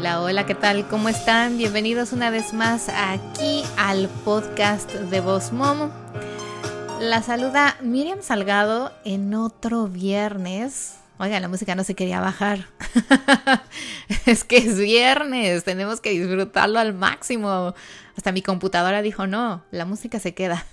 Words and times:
Hola, 0.00 0.22
hola, 0.22 0.46
¿qué 0.46 0.54
tal? 0.54 0.88
¿Cómo 0.88 1.10
están? 1.10 1.58
Bienvenidos 1.58 2.14
una 2.14 2.30
vez 2.30 2.54
más 2.54 2.88
aquí 2.88 3.62
al 3.76 4.08
podcast 4.24 4.90
de 4.90 5.20
Voz 5.20 5.52
Mom. 5.52 5.90
La 6.98 7.22
saluda 7.22 7.76
Miriam 7.82 8.22
Salgado 8.22 8.92
en 9.04 9.34
otro 9.34 9.88
viernes. 9.88 10.94
Oiga, 11.18 11.38
la 11.38 11.48
música 11.48 11.74
no 11.74 11.84
se 11.84 11.94
quería 11.94 12.18
bajar. 12.18 12.68
es 14.24 14.42
que 14.44 14.56
es 14.56 14.78
viernes, 14.78 15.64
tenemos 15.64 16.00
que 16.00 16.12
disfrutarlo 16.12 16.78
al 16.78 16.94
máximo. 16.94 17.74
Hasta 18.16 18.32
mi 18.32 18.40
computadora 18.40 19.02
dijo, 19.02 19.26
no, 19.26 19.62
la 19.70 19.84
música 19.84 20.18
se 20.18 20.32
queda. 20.32 20.64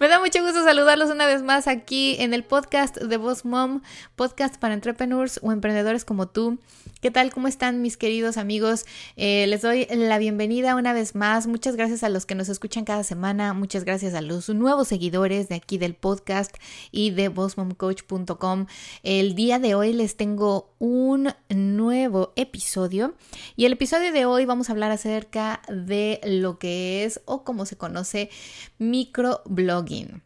Me 0.00 0.08
da 0.08 0.20
mucho 0.20 0.42
gusto 0.42 0.64
saludarlos 0.64 1.10
una 1.10 1.26
vez 1.26 1.42
más 1.42 1.68
aquí 1.68 2.16
en 2.18 2.34
el 2.34 2.44
podcast 2.44 2.96
de 2.96 3.16
Voz 3.16 3.44
Mom, 3.44 3.82
podcast 4.16 4.56
para 4.56 4.74
entrepreneurs 4.74 5.40
o 5.42 5.52
emprendedores 5.52 6.04
como 6.04 6.28
tú. 6.28 6.58
¿Qué 7.00 7.10
tal? 7.10 7.32
¿Cómo 7.32 7.48
están 7.48 7.82
mis 7.82 7.98
queridos 7.98 8.38
amigos? 8.38 8.86
Eh, 9.16 9.46
les 9.46 9.60
doy 9.60 9.86
la 9.90 10.16
bienvenida 10.18 10.74
una 10.74 10.94
vez 10.94 11.14
más. 11.14 11.46
Muchas 11.46 11.76
gracias 11.76 12.02
a 12.02 12.08
los 12.08 12.24
que 12.24 12.34
nos 12.34 12.48
escuchan 12.48 12.84
cada 12.84 13.04
semana. 13.04 13.52
Muchas 13.52 13.84
gracias 13.84 14.14
a 14.14 14.22
los 14.22 14.48
nuevos 14.48 14.88
seguidores 14.88 15.48
de 15.48 15.56
aquí 15.56 15.76
del 15.76 15.94
podcast 15.94 16.56
y 16.90 17.10
de 17.10 17.28
bossmomcoach.com. 17.28 18.66
El 19.02 19.34
día 19.34 19.58
de 19.58 19.74
hoy 19.74 19.92
les 19.92 20.16
tengo 20.16 20.72
un 20.78 21.34
nuevo 21.50 22.32
episodio 22.36 23.14
y 23.54 23.66
el 23.66 23.74
episodio 23.74 24.10
de 24.10 24.24
hoy 24.24 24.46
vamos 24.46 24.70
a 24.70 24.72
hablar 24.72 24.90
acerca 24.90 25.60
de 25.68 26.20
lo 26.24 26.58
que 26.58 27.04
es 27.04 27.20
o 27.26 27.44
cómo 27.44 27.66
se 27.66 27.76
conoce 27.76 28.30
microblogging. 29.82 30.20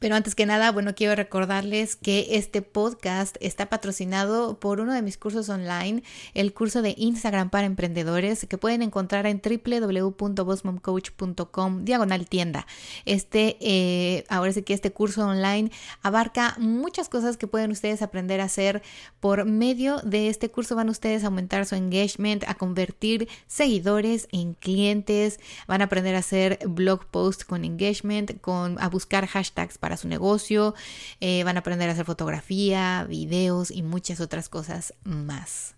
Pero 0.00 0.16
antes 0.16 0.34
que 0.34 0.46
nada, 0.46 0.72
bueno, 0.72 0.94
quiero 0.94 1.14
recordarles 1.14 1.94
que 1.94 2.28
este 2.30 2.62
podcast 2.62 3.36
está 3.40 3.66
patrocinado 3.66 4.58
por 4.58 4.80
uno 4.80 4.94
de 4.94 5.02
mis 5.02 5.18
cursos 5.18 5.50
online, 5.50 6.02
el 6.32 6.54
curso 6.54 6.80
de 6.80 6.94
Instagram 6.96 7.50
para 7.50 7.66
emprendedores, 7.66 8.46
que 8.48 8.56
pueden 8.56 8.80
encontrar 8.80 9.26
en 9.26 9.42
www.bossmomcoach.com 9.44 11.84
diagonal 11.84 12.26
tienda. 12.26 12.66
Este, 13.04 13.58
eh, 13.60 14.24
ahora 14.30 14.52
sí 14.52 14.62
que 14.62 14.72
este 14.72 14.90
curso 14.90 15.26
online 15.26 15.70
abarca 16.00 16.56
muchas 16.58 17.10
cosas 17.10 17.36
que 17.36 17.46
pueden 17.46 17.70
ustedes 17.70 18.00
aprender 18.00 18.40
a 18.40 18.44
hacer. 18.44 18.80
Por 19.20 19.44
medio 19.44 19.98
de 19.98 20.28
este 20.28 20.50
curso 20.50 20.76
van 20.76 20.88
ustedes 20.88 21.24
a 21.24 21.26
aumentar 21.26 21.66
su 21.66 21.74
engagement, 21.74 22.44
a 22.48 22.54
convertir 22.54 23.28
seguidores 23.46 24.28
en 24.32 24.54
clientes, 24.54 25.40
van 25.68 25.82
a 25.82 25.84
aprender 25.84 26.14
a 26.14 26.20
hacer 26.20 26.58
blog 26.66 27.04
posts 27.04 27.44
con 27.44 27.66
engagement, 27.66 28.40
con, 28.40 28.80
a 28.80 28.88
buscar 28.88 29.26
hashtags 29.26 29.76
para 29.76 29.89
su 29.96 30.08
negocio, 30.08 30.74
eh, 31.20 31.44
van 31.44 31.56
a 31.56 31.60
aprender 31.60 31.88
a 31.88 31.92
hacer 31.92 32.04
fotografía, 32.04 33.04
videos 33.08 33.70
y 33.70 33.82
muchas 33.82 34.20
otras 34.20 34.48
cosas 34.48 34.94
más. 35.04 35.74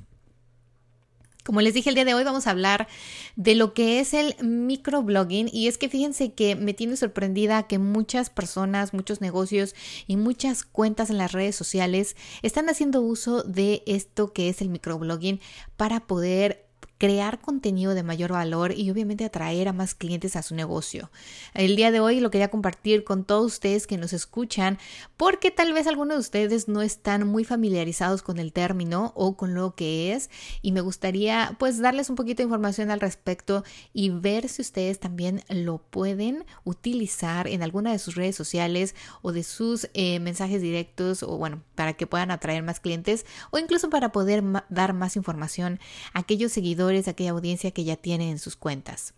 Como 1.44 1.60
les 1.60 1.74
dije 1.74 1.88
el 1.88 1.96
día 1.96 2.04
de 2.04 2.14
hoy 2.14 2.22
vamos 2.22 2.46
a 2.46 2.50
hablar 2.50 2.86
de 3.34 3.56
lo 3.56 3.74
que 3.74 3.98
es 3.98 4.14
el 4.14 4.36
microblogging 4.42 5.50
y 5.52 5.66
es 5.66 5.76
que 5.76 5.88
fíjense 5.88 6.34
que 6.34 6.54
me 6.54 6.72
tiene 6.72 6.96
sorprendida 6.96 7.64
que 7.64 7.78
muchas 7.78 8.30
personas, 8.30 8.94
muchos 8.94 9.20
negocios 9.20 9.74
y 10.06 10.16
muchas 10.16 10.62
cuentas 10.62 11.10
en 11.10 11.18
las 11.18 11.32
redes 11.32 11.56
sociales 11.56 12.14
están 12.42 12.68
haciendo 12.68 13.00
uso 13.00 13.42
de 13.42 13.82
esto 13.86 14.32
que 14.32 14.48
es 14.48 14.60
el 14.60 14.68
microblogging 14.68 15.40
para 15.76 16.06
poder 16.06 16.64
crear 17.02 17.40
contenido 17.40 17.94
de 17.94 18.04
mayor 18.04 18.30
valor 18.30 18.78
y 18.78 18.88
obviamente 18.88 19.24
atraer 19.24 19.66
a 19.66 19.72
más 19.72 19.96
clientes 19.96 20.36
a 20.36 20.42
su 20.44 20.54
negocio. 20.54 21.10
El 21.52 21.74
día 21.74 21.90
de 21.90 21.98
hoy 21.98 22.20
lo 22.20 22.30
quería 22.30 22.46
compartir 22.46 23.02
con 23.02 23.24
todos 23.24 23.54
ustedes 23.54 23.88
que 23.88 23.98
nos 23.98 24.12
escuchan 24.12 24.78
porque 25.16 25.50
tal 25.50 25.72
vez 25.72 25.88
algunos 25.88 26.14
de 26.14 26.20
ustedes 26.20 26.68
no 26.68 26.80
están 26.80 27.26
muy 27.26 27.42
familiarizados 27.42 28.22
con 28.22 28.38
el 28.38 28.52
término 28.52 29.12
o 29.16 29.36
con 29.36 29.52
lo 29.52 29.74
que 29.74 30.12
es 30.12 30.30
y 30.60 30.70
me 30.70 30.80
gustaría 30.80 31.56
pues 31.58 31.80
darles 31.80 32.08
un 32.08 32.14
poquito 32.14 32.36
de 32.36 32.44
información 32.44 32.92
al 32.92 33.00
respecto 33.00 33.64
y 33.92 34.10
ver 34.10 34.48
si 34.48 34.62
ustedes 34.62 35.00
también 35.00 35.42
lo 35.48 35.78
pueden 35.78 36.44
utilizar 36.62 37.48
en 37.48 37.64
alguna 37.64 37.90
de 37.90 37.98
sus 37.98 38.14
redes 38.14 38.36
sociales 38.36 38.94
o 39.22 39.32
de 39.32 39.42
sus 39.42 39.88
eh, 39.94 40.20
mensajes 40.20 40.62
directos 40.62 41.24
o 41.24 41.36
bueno, 41.36 41.64
para 41.74 41.94
que 41.94 42.06
puedan 42.06 42.30
atraer 42.30 42.62
más 42.62 42.78
clientes 42.78 43.26
o 43.50 43.58
incluso 43.58 43.90
para 43.90 44.12
poder 44.12 44.44
dar 44.68 44.92
más 44.92 45.16
información 45.16 45.80
a 46.12 46.20
aquellos 46.20 46.52
seguidores 46.52 46.91
de 46.92 47.10
aquella 47.10 47.30
audiencia 47.30 47.70
que 47.70 47.84
ya 47.84 47.96
tiene 47.96 48.30
en 48.30 48.38
sus 48.38 48.56
cuentas. 48.56 49.14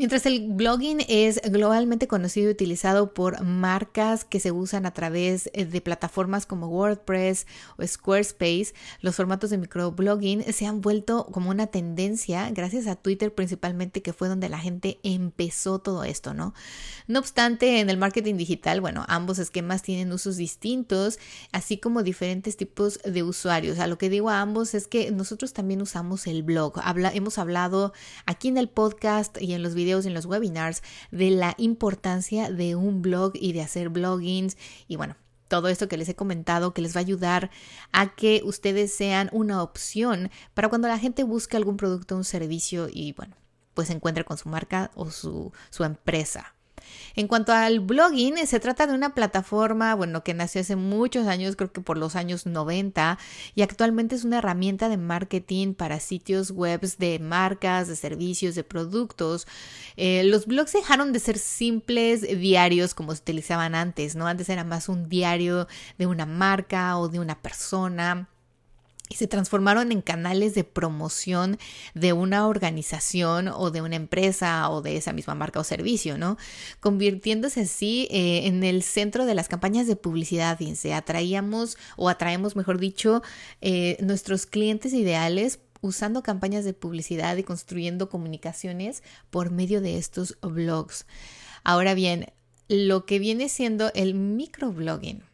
Mientras 0.00 0.24
el 0.24 0.48
blogging 0.48 1.04
es 1.08 1.42
globalmente 1.44 2.08
conocido 2.08 2.48
y 2.48 2.52
utilizado 2.52 3.12
por 3.12 3.44
marcas 3.44 4.24
que 4.24 4.40
se 4.40 4.50
usan 4.50 4.86
a 4.86 4.94
través 4.94 5.50
eh, 5.52 5.66
de 5.66 5.82
plataformas 5.82 6.46
como 6.46 6.68
WordPress 6.68 7.46
o 7.76 7.86
Squarespace, 7.86 8.72
los 9.02 9.16
formatos 9.16 9.50
de 9.50 9.58
microblogging 9.58 10.54
se 10.54 10.64
han 10.64 10.80
vuelto 10.80 11.26
como 11.26 11.50
una 11.50 11.66
tendencia 11.66 12.48
gracias 12.50 12.86
a 12.86 12.96
Twitter 12.96 13.34
principalmente 13.34 14.00
que 14.00 14.14
fue 14.14 14.28
donde 14.28 14.48
la 14.48 14.58
gente 14.58 15.00
empezó 15.02 15.80
todo 15.80 16.02
esto, 16.04 16.32
¿no? 16.32 16.54
No 17.06 17.18
obstante, 17.18 17.80
en 17.80 17.90
el 17.90 17.98
marketing 17.98 18.36
digital, 18.36 18.80
bueno, 18.80 19.04
ambos 19.06 19.38
esquemas 19.38 19.82
tienen 19.82 20.14
usos 20.14 20.38
distintos, 20.38 21.18
así 21.52 21.76
como 21.76 22.02
diferentes 22.02 22.56
tipos 22.56 23.00
de 23.04 23.22
usuarios. 23.22 23.78
A 23.78 23.86
lo 23.86 23.98
que 23.98 24.08
digo 24.08 24.30
a 24.30 24.40
ambos 24.40 24.72
es 24.72 24.86
que 24.86 25.10
nosotros 25.10 25.52
también 25.52 25.82
usamos 25.82 26.26
el 26.26 26.42
blog. 26.42 26.80
hemos 27.12 27.36
hablado 27.36 27.92
aquí 28.24 28.48
en 28.48 28.56
el 28.56 28.70
podcast 28.70 29.36
y 29.42 29.52
en 29.52 29.62
los 29.62 29.74
videos 29.74 29.89
en 29.90 30.14
los 30.14 30.26
webinars 30.26 30.82
de 31.10 31.30
la 31.30 31.54
importancia 31.58 32.50
de 32.50 32.76
un 32.76 33.02
blog 33.02 33.32
y 33.34 33.52
de 33.52 33.62
hacer 33.62 33.88
bloggings 33.88 34.56
y 34.86 34.96
bueno, 34.96 35.16
todo 35.48 35.68
esto 35.68 35.88
que 35.88 35.96
les 35.96 36.08
he 36.08 36.14
comentado 36.14 36.72
que 36.72 36.80
les 36.80 36.94
va 36.94 37.00
a 37.00 37.02
ayudar 37.02 37.50
a 37.92 38.14
que 38.14 38.40
ustedes 38.44 38.94
sean 38.94 39.28
una 39.32 39.62
opción 39.62 40.30
para 40.54 40.68
cuando 40.68 40.86
la 40.86 40.98
gente 40.98 41.24
busque 41.24 41.56
algún 41.56 41.76
producto 41.76 42.14
o 42.14 42.18
un 42.18 42.24
servicio 42.24 42.88
y 42.90 43.12
bueno, 43.12 43.34
pues 43.74 43.88
se 43.88 43.94
encuentre 43.94 44.24
con 44.24 44.38
su 44.38 44.48
marca 44.48 44.92
o 44.94 45.10
su, 45.10 45.52
su 45.70 45.82
empresa. 45.82 46.54
En 47.16 47.28
cuanto 47.28 47.52
al 47.52 47.80
blogging, 47.80 48.46
se 48.46 48.60
trata 48.60 48.86
de 48.86 48.94
una 48.94 49.14
plataforma, 49.14 49.94
bueno, 49.94 50.24
que 50.24 50.34
nació 50.34 50.62
hace 50.62 50.76
muchos 50.76 51.26
años, 51.26 51.56
creo 51.56 51.72
que 51.72 51.80
por 51.80 51.98
los 51.98 52.16
años 52.16 52.46
90, 52.46 53.18
y 53.54 53.62
actualmente 53.62 54.14
es 54.14 54.24
una 54.24 54.38
herramienta 54.38 54.88
de 54.88 54.96
marketing 54.96 55.74
para 55.74 56.00
sitios 56.00 56.50
web 56.50 56.80
de 56.98 57.18
marcas, 57.18 57.88
de 57.88 57.96
servicios, 57.96 58.54
de 58.54 58.64
productos. 58.64 59.46
Eh, 59.96 60.22
los 60.24 60.46
blogs 60.46 60.72
dejaron 60.72 61.12
de 61.12 61.18
ser 61.18 61.38
simples 61.38 62.22
diarios 62.22 62.94
como 62.94 63.14
se 63.14 63.20
utilizaban 63.20 63.74
antes, 63.74 64.16
¿no? 64.16 64.26
Antes 64.26 64.48
era 64.48 64.64
más 64.64 64.88
un 64.88 65.08
diario 65.08 65.68
de 65.98 66.06
una 66.06 66.26
marca 66.26 66.96
o 66.98 67.08
de 67.08 67.20
una 67.20 67.40
persona 67.40 68.29
y 69.10 69.16
se 69.16 69.26
transformaron 69.26 69.92
en 69.92 70.00
canales 70.00 70.54
de 70.54 70.64
promoción 70.64 71.58
de 71.94 72.12
una 72.14 72.46
organización 72.46 73.48
o 73.48 73.70
de 73.70 73.82
una 73.82 73.96
empresa 73.96 74.70
o 74.70 74.82
de 74.82 74.96
esa 74.96 75.12
misma 75.12 75.34
marca 75.34 75.58
o 75.58 75.64
servicio, 75.64 76.16
¿no? 76.16 76.38
Convirtiéndose 76.78 77.62
así 77.62 78.06
eh, 78.10 78.46
en 78.46 78.62
el 78.62 78.82
centro 78.84 79.26
de 79.26 79.34
las 79.34 79.48
campañas 79.48 79.88
de 79.88 79.96
publicidad, 79.96 80.56
fíjense, 80.56 80.94
atraíamos 80.94 81.76
o 81.96 82.08
atraemos, 82.08 82.54
mejor 82.54 82.78
dicho, 82.78 83.22
eh, 83.60 83.98
nuestros 84.00 84.46
clientes 84.46 84.94
ideales 84.94 85.58
usando 85.80 86.22
campañas 86.22 86.64
de 86.64 86.72
publicidad 86.72 87.36
y 87.36 87.42
construyendo 87.42 88.08
comunicaciones 88.08 89.02
por 89.30 89.50
medio 89.50 89.80
de 89.80 89.98
estos 89.98 90.38
blogs. 90.40 91.06
Ahora 91.64 91.94
bien, 91.94 92.26
lo 92.68 93.06
que 93.06 93.18
viene 93.18 93.48
siendo 93.48 93.90
el 93.94 94.14
microblogging 94.14 95.24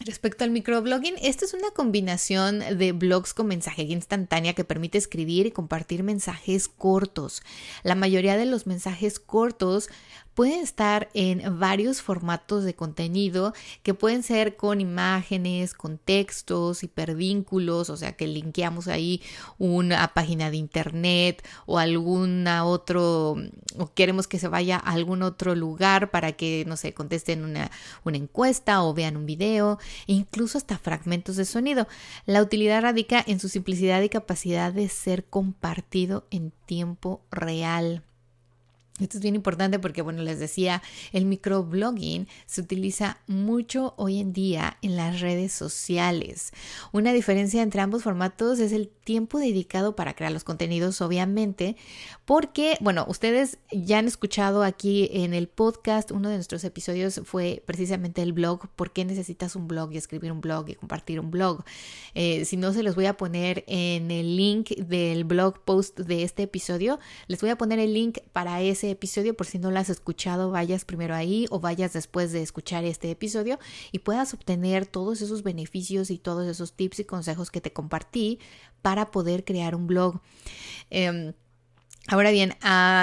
Respecto 0.00 0.44
al 0.44 0.50
microblogging, 0.50 1.14
esta 1.22 1.46
es 1.46 1.54
una 1.54 1.70
combinación 1.70 2.60
de 2.78 2.92
blogs 2.92 3.32
con 3.32 3.46
mensajería 3.46 3.94
instantánea 3.94 4.52
que 4.52 4.62
permite 4.62 4.98
escribir 4.98 5.46
y 5.46 5.52
compartir 5.52 6.02
mensajes 6.02 6.68
cortos. 6.68 7.42
La 7.82 7.94
mayoría 7.94 8.36
de 8.36 8.44
los 8.44 8.66
mensajes 8.66 9.18
cortos 9.18 9.88
pueden 10.36 10.60
estar 10.60 11.08
en 11.14 11.58
varios 11.58 12.02
formatos 12.02 12.62
de 12.62 12.74
contenido 12.74 13.54
que 13.82 13.94
pueden 13.94 14.22
ser 14.22 14.56
con 14.56 14.82
imágenes, 14.82 15.72
con 15.72 15.96
textos, 15.96 16.84
hipervínculos, 16.84 17.88
o 17.88 17.96
sea 17.96 18.12
que 18.12 18.26
linkeamos 18.26 18.86
ahí 18.86 19.22
una 19.56 20.06
página 20.12 20.50
de 20.50 20.58
internet 20.58 21.42
o 21.64 21.78
alguna 21.78 22.66
otro, 22.66 23.36
o 23.78 23.94
queremos 23.94 24.28
que 24.28 24.38
se 24.38 24.48
vaya 24.48 24.76
a 24.76 24.92
algún 24.92 25.22
otro 25.22 25.54
lugar 25.54 26.10
para 26.10 26.32
que, 26.32 26.64
no 26.66 26.76
sé, 26.76 26.92
contesten 26.92 27.42
una, 27.42 27.70
una 28.04 28.18
encuesta 28.18 28.82
o 28.82 28.92
vean 28.92 29.16
un 29.16 29.24
video, 29.24 29.78
e 30.06 30.12
incluso 30.12 30.58
hasta 30.58 30.76
fragmentos 30.76 31.36
de 31.36 31.46
sonido. 31.46 31.88
La 32.26 32.42
utilidad 32.42 32.82
radica 32.82 33.24
en 33.26 33.40
su 33.40 33.48
simplicidad 33.48 34.02
y 34.02 34.10
capacidad 34.10 34.70
de 34.70 34.90
ser 34.90 35.24
compartido 35.24 36.26
en 36.30 36.52
tiempo 36.66 37.22
real. 37.30 38.02
Esto 39.00 39.18
es 39.18 39.22
bien 39.22 39.34
importante 39.34 39.78
porque, 39.78 40.00
bueno, 40.00 40.22
les 40.22 40.38
decía, 40.38 40.82
el 41.12 41.26
microblogging 41.26 42.26
se 42.46 42.60
utiliza 42.62 43.18
mucho 43.26 43.92
hoy 43.98 44.20
en 44.20 44.32
día 44.32 44.78
en 44.80 44.96
las 44.96 45.20
redes 45.20 45.52
sociales. 45.52 46.52
Una 46.92 47.12
diferencia 47.12 47.62
entre 47.62 47.82
ambos 47.82 48.02
formatos 48.02 48.58
es 48.58 48.72
el 48.72 48.90
tiempo 49.06 49.38
dedicado 49.38 49.94
para 49.94 50.14
crear 50.14 50.32
los 50.32 50.42
contenidos, 50.42 51.00
obviamente, 51.00 51.76
porque, 52.24 52.76
bueno, 52.80 53.06
ustedes 53.08 53.58
ya 53.70 53.98
han 53.98 54.08
escuchado 54.08 54.64
aquí 54.64 55.08
en 55.12 55.32
el 55.32 55.46
podcast, 55.46 56.10
uno 56.10 56.28
de 56.28 56.34
nuestros 56.34 56.64
episodios 56.64 57.20
fue 57.24 57.62
precisamente 57.64 58.20
el 58.20 58.32
blog, 58.32 58.68
¿por 58.74 58.92
qué 58.92 59.04
necesitas 59.04 59.54
un 59.54 59.68
blog 59.68 59.92
y 59.92 59.96
escribir 59.96 60.32
un 60.32 60.40
blog 60.40 60.68
y 60.70 60.74
compartir 60.74 61.20
un 61.20 61.30
blog? 61.30 61.64
Eh, 62.14 62.44
si 62.44 62.56
no, 62.56 62.72
se 62.72 62.82
los 62.82 62.96
voy 62.96 63.06
a 63.06 63.16
poner 63.16 63.62
en 63.68 64.10
el 64.10 64.36
link 64.36 64.70
del 64.70 65.22
blog 65.22 65.60
post 65.60 66.00
de 66.00 66.24
este 66.24 66.42
episodio, 66.42 66.98
les 67.28 67.40
voy 67.40 67.50
a 67.50 67.56
poner 67.56 67.78
el 67.78 67.94
link 67.94 68.18
para 68.32 68.60
ese 68.60 68.90
episodio, 68.90 69.36
por 69.36 69.46
si 69.46 69.60
no 69.60 69.70
lo 69.70 69.78
has 69.78 69.88
escuchado, 69.88 70.50
vayas 70.50 70.84
primero 70.84 71.14
ahí 71.14 71.46
o 71.50 71.60
vayas 71.60 71.92
después 71.92 72.32
de 72.32 72.42
escuchar 72.42 72.84
este 72.84 73.08
episodio 73.12 73.60
y 73.92 74.00
puedas 74.00 74.34
obtener 74.34 74.84
todos 74.84 75.22
esos 75.22 75.44
beneficios 75.44 76.10
y 76.10 76.18
todos 76.18 76.48
esos 76.48 76.72
tips 76.72 76.98
y 76.98 77.04
consejos 77.04 77.52
que 77.52 77.60
te 77.60 77.72
compartí 77.72 78.40
para 78.86 79.10
poder 79.10 79.44
crear 79.44 79.74
un 79.74 79.88
blog. 79.88 80.20
Em, 80.90 81.32
ahora 82.06 82.30
bien, 82.30 82.54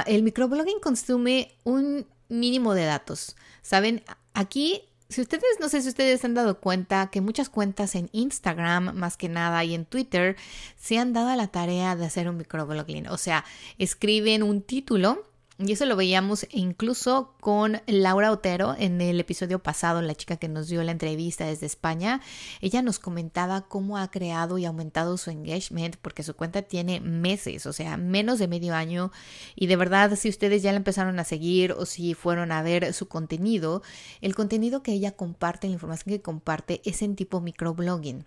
el 0.06 0.24
microblogging 0.24 0.80
consume 0.81 1.57
un 1.65 2.07
mínimo 2.30 2.74
de 2.74 2.85
datos. 2.85 3.35
Saben, 3.62 4.01
aquí 4.33 4.83
si 5.09 5.19
ustedes, 5.19 5.59
no 5.59 5.68
sé 5.68 5.81
si 5.81 5.89
ustedes 5.89 6.21
se 6.21 6.27
han 6.27 6.35
dado 6.35 6.62
cuenta 6.62 7.09
que 7.12 7.19
muchas 7.19 7.50
cuentas 7.50 7.95
en 7.95 8.09
Instagram, 8.13 8.95
más 8.95 9.18
que 9.18 9.27
nada, 9.27 9.62
y 9.65 9.74
en 9.74 9.83
Twitter, 9.83 10.38
se 10.80 10.97
han 11.00 11.12
dado 11.12 11.31
a 11.31 11.35
la 11.35 11.47
tarea 11.47 11.97
de 11.97 12.06
hacer 12.06 12.29
un 12.29 12.38
microblogging. 12.38 13.09
O 13.09 13.18
sea, 13.18 13.44
escriben 13.77 14.41
un 14.41 14.62
título 14.62 15.25
y 15.59 15.71
eso 15.71 15.85
lo 15.85 15.95
veíamos 15.95 16.47
incluso 16.50 17.35
con 17.39 17.81
Laura 17.85 18.31
Otero 18.31 18.75
en 18.77 19.00
el 19.01 19.19
episodio 19.19 19.59
pasado, 19.59 20.01
la 20.01 20.15
chica 20.15 20.38
que 20.38 20.47
nos 20.47 20.67
dio 20.67 20.81
la 20.83 20.91
entrevista 20.91 21.45
desde 21.45 21.67
España. 21.67 22.21
Ella 22.59 22.81
nos 22.81 22.97
comentaba 22.97 23.61
cómo 23.61 24.00
ha 24.00 24.09
creado 24.09 24.57
y 24.57 24.65
aumentado 24.65 25.15
su 25.17 25.29
engagement 25.29 25.97
porque 25.97 26.23
su 26.23 26.35
cuenta 26.35 26.63
tiene 26.63 27.01
meses, 27.01 27.67
o 27.67 27.73
sea, 27.73 27.97
menos 27.97 28.39
de 28.39 28.47
medio 28.47 28.73
año. 28.73 29.11
Y 29.55 29.67
de 29.67 29.75
verdad, 29.75 30.15
si 30.15 30.27
ustedes 30.27 30.63
ya 30.63 30.71
la 30.71 30.77
empezaron 30.77 31.19
a 31.19 31.23
seguir 31.23 31.73
o 31.73 31.85
si 31.85 32.15
fueron 32.15 32.51
a 32.51 32.63
ver 32.63 32.91
su 32.91 33.07
contenido, 33.07 33.83
el 34.21 34.33
contenido 34.33 34.81
que 34.81 34.94
ella 34.94 35.11
comparte, 35.11 35.67
la 35.67 35.73
información 35.73 36.15
que 36.15 36.21
comparte 36.21 36.81
es 36.83 37.03
en 37.03 37.15
tipo 37.15 37.41
microblogging. 37.41 38.25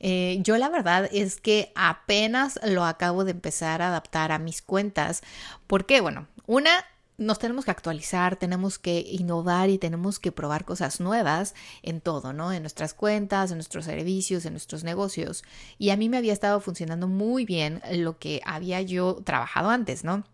Eh, 0.00 0.38
yo 0.42 0.56
la 0.58 0.68
verdad 0.68 1.08
es 1.12 1.40
que 1.40 1.72
apenas 1.74 2.58
lo 2.64 2.84
acabo 2.84 3.24
de 3.24 3.32
empezar 3.32 3.82
a 3.82 3.88
adaptar 3.88 4.32
a 4.32 4.38
mis 4.38 4.62
cuentas. 4.62 5.22
porque 5.66 6.00
Bueno, 6.00 6.26
una, 6.46 6.84
nos 7.18 7.38
tenemos 7.38 7.64
que 7.64 7.70
actualizar, 7.70 8.36
tenemos 8.36 8.78
que 8.78 9.00
innovar 9.00 9.70
y 9.70 9.78
tenemos 9.78 10.18
que 10.18 10.32
probar 10.32 10.64
cosas 10.64 11.00
nuevas 11.00 11.54
en 11.82 12.00
todo, 12.00 12.32
¿no? 12.32 12.52
En 12.52 12.62
nuestras 12.62 12.94
cuentas, 12.94 13.50
en 13.50 13.58
nuestros 13.58 13.84
servicios, 13.84 14.44
en 14.44 14.54
nuestros 14.54 14.84
negocios. 14.84 15.44
Y 15.78 15.90
a 15.90 15.96
mí 15.96 16.08
me 16.08 16.16
había 16.16 16.32
estado 16.32 16.60
funcionando 16.60 17.08
muy 17.08 17.44
bien 17.44 17.80
lo 17.92 18.18
que 18.18 18.40
había 18.44 18.80
yo 18.82 19.20
trabajado 19.24 19.70
antes, 19.70 20.04
¿no? 20.04 20.24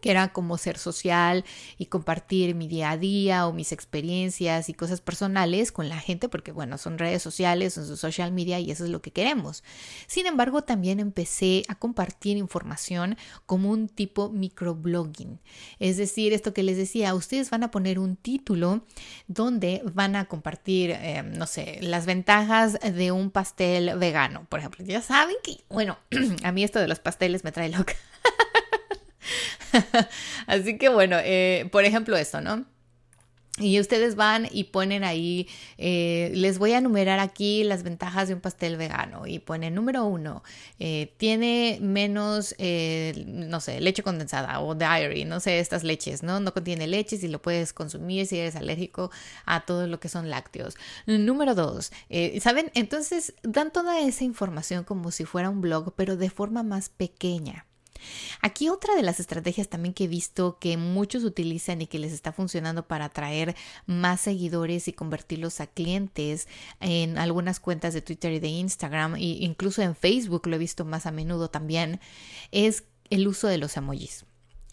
Que 0.00 0.10
era 0.10 0.32
como 0.32 0.58
ser 0.58 0.78
social 0.78 1.44
y 1.78 1.86
compartir 1.86 2.54
mi 2.54 2.68
día 2.68 2.90
a 2.90 2.96
día 2.96 3.46
o 3.46 3.52
mis 3.52 3.72
experiencias 3.72 4.68
y 4.68 4.74
cosas 4.74 5.00
personales 5.00 5.72
con 5.72 5.88
la 5.88 5.98
gente, 5.98 6.28
porque 6.28 6.52
bueno, 6.52 6.78
son 6.78 6.98
redes 6.98 7.22
sociales, 7.22 7.74
son 7.74 7.96
social 7.96 8.32
media 8.32 8.58
y 8.60 8.70
eso 8.70 8.84
es 8.84 8.90
lo 8.90 9.02
que 9.02 9.12
queremos. 9.12 9.62
Sin 10.06 10.26
embargo, 10.26 10.62
también 10.62 11.00
empecé 11.00 11.62
a 11.68 11.74
compartir 11.74 12.36
información 12.36 13.16
como 13.46 13.70
un 13.70 13.88
tipo 13.88 14.30
microblogging. 14.30 15.40
Es 15.78 15.96
decir, 15.96 16.32
esto 16.32 16.52
que 16.52 16.62
les 16.62 16.76
decía, 16.76 17.14
ustedes 17.14 17.50
van 17.50 17.62
a 17.62 17.70
poner 17.70 17.98
un 17.98 18.16
título 18.16 18.84
donde 19.26 19.82
van 19.94 20.16
a 20.16 20.26
compartir, 20.26 20.90
eh, 20.90 21.22
no 21.22 21.46
sé, 21.46 21.78
las 21.80 22.06
ventajas 22.06 22.78
de 22.80 23.12
un 23.12 23.30
pastel 23.30 23.98
vegano, 23.98 24.46
por 24.48 24.60
ejemplo. 24.60 24.84
Ya 24.84 25.02
saben 25.02 25.36
que, 25.42 25.64
bueno, 25.68 25.98
a 26.42 26.52
mí 26.52 26.64
esto 26.64 26.78
de 26.78 26.88
los 26.88 26.98
pasteles 26.98 27.44
me 27.44 27.52
trae 27.52 27.68
loca. 27.68 27.94
Así 30.46 30.78
que 30.78 30.88
bueno, 30.88 31.16
eh, 31.20 31.68
por 31.70 31.84
ejemplo 31.84 32.16
esto, 32.16 32.40
¿no? 32.40 32.64
Y 33.58 33.78
ustedes 33.78 34.16
van 34.16 34.48
y 34.50 34.64
ponen 34.64 35.04
ahí, 35.04 35.46
eh, 35.76 36.32
les 36.34 36.58
voy 36.58 36.72
a 36.72 36.78
enumerar 36.78 37.20
aquí 37.20 37.64
las 37.64 37.82
ventajas 37.82 38.28
de 38.28 38.34
un 38.34 38.40
pastel 38.40 38.78
vegano 38.78 39.26
y 39.26 39.40
ponen 39.40 39.74
número 39.74 40.06
uno, 40.06 40.42
eh, 40.78 41.12
tiene 41.18 41.78
menos, 41.82 42.54
no 43.26 43.60
sé, 43.60 43.82
leche 43.82 44.02
condensada 44.02 44.58
o 44.60 44.74
dairy, 44.74 45.26
no 45.26 45.38
sé, 45.38 45.58
estas 45.58 45.84
leches, 45.84 46.22
¿no? 46.22 46.40
No 46.40 46.54
contiene 46.54 46.86
leches 46.86 47.22
y 47.24 47.28
lo 47.28 47.42
puedes 47.42 47.74
consumir 47.74 48.26
si 48.26 48.38
eres 48.38 48.56
alérgico 48.56 49.10
a 49.44 49.66
todo 49.66 49.86
lo 49.86 50.00
que 50.00 50.08
son 50.08 50.30
lácteos. 50.30 50.76
Número 51.04 51.54
dos, 51.54 51.92
¿saben? 52.40 52.70
Entonces 52.72 53.34
dan 53.42 53.70
toda 53.70 54.00
esa 54.00 54.24
información 54.24 54.84
como 54.84 55.10
si 55.10 55.26
fuera 55.26 55.50
un 55.50 55.60
blog, 55.60 55.92
pero 55.94 56.16
de 56.16 56.30
forma 56.30 56.62
más 56.62 56.88
pequeña. 56.88 57.66
Aquí 58.40 58.68
otra 58.68 58.94
de 58.94 59.02
las 59.02 59.20
estrategias 59.20 59.68
también 59.68 59.94
que 59.94 60.04
he 60.04 60.08
visto 60.08 60.58
que 60.58 60.76
muchos 60.76 61.24
utilizan 61.24 61.82
y 61.82 61.86
que 61.86 61.98
les 61.98 62.12
está 62.12 62.32
funcionando 62.32 62.86
para 62.86 63.06
atraer 63.06 63.54
más 63.86 64.20
seguidores 64.20 64.88
y 64.88 64.92
convertirlos 64.92 65.60
a 65.60 65.66
clientes 65.66 66.48
en 66.80 67.18
algunas 67.18 67.60
cuentas 67.60 67.94
de 67.94 68.02
Twitter 68.02 68.32
y 68.32 68.40
de 68.40 68.48
Instagram 68.48 69.16
e 69.16 69.20
incluso 69.40 69.82
en 69.82 69.94
Facebook 69.94 70.46
lo 70.46 70.56
he 70.56 70.58
visto 70.58 70.84
más 70.84 71.06
a 71.06 71.10
menudo 71.12 71.50
también 71.50 72.00
es 72.50 72.84
el 73.10 73.28
uso 73.28 73.48
de 73.48 73.58
los 73.58 73.76
emojis. 73.76 74.24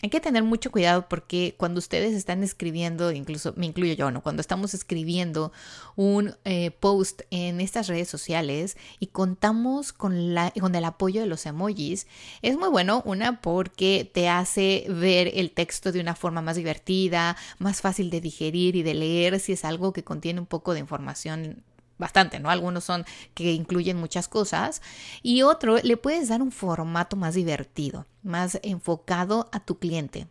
Hay 0.01 0.10
que 0.10 0.22
tener 0.22 0.44
mucho 0.44 0.72
cuidado 0.72 1.10
porque 1.10 1.56
cuando 1.57 1.80
ustedes 1.80 2.13
están 2.13 2.42
escribiendo, 2.42 3.12
incluso 3.12 3.54
me 3.57 3.66
incluyo 3.66 3.94
yo, 3.94 4.12
¿no? 4.12 4.24
Cuando 4.24 4.40
estamos 4.40 4.74
escribiendo 4.74 5.51
un 5.98 6.36
eh, 6.46 6.72
post 6.72 7.24
en 7.31 7.60
estas 7.60 7.88
redes 7.88 8.07
sociales 8.07 8.78
y 9.00 9.08
contamos 9.08 9.91
con, 9.91 10.34
la, 10.34 10.53
con 10.58 10.74
el 10.74 10.86
apoyo 10.86 11.20
de 11.20 11.27
los 11.27 11.46
emojis, 11.46 12.08
es 12.41 12.58
muy 12.58 12.70
bueno, 12.70 13.01
una, 13.06 13.41
porque 13.41 14.10
te 14.12 14.29
hace 14.29 14.86
ver 14.88 15.32
el 15.34 15.51
texto 15.51 15.91
de 15.91 16.00
una 16.00 16.15
forma 16.15 16.41
más 16.41 16.56
divertida, 16.56 17.36
más 17.58 17.82
fácil 17.82 18.10
de 18.10 18.22
digerir 18.22 18.77
y 18.77 18.84
de 18.84 18.94
leer 18.94 19.39
si 19.41 19.51
es 19.51 19.65
algo 19.65 19.91
que 19.91 20.06
contiene 20.06 20.39
un 20.39 20.46
poco 20.46 20.74
de 20.74 20.79
información 20.79 21.63
bastante, 22.00 22.39
¿no? 22.39 22.50
Algunos 22.50 22.84
son 22.84 23.06
que 23.36 23.53
incluyen 23.53 23.98
muchas 23.98 24.27
cosas 24.27 24.82
y 25.22 25.44
otro 25.44 25.77
le 25.77 25.98
puedes 25.98 26.29
dar 26.29 26.41
un 26.41 26.51
formato 26.51 27.15
más 27.15 27.36
divertido, 27.36 28.08
más 28.24 28.60
enfocado 28.63 29.50
a 29.51 29.60
tu 29.60 29.77
cliente. 29.77 30.27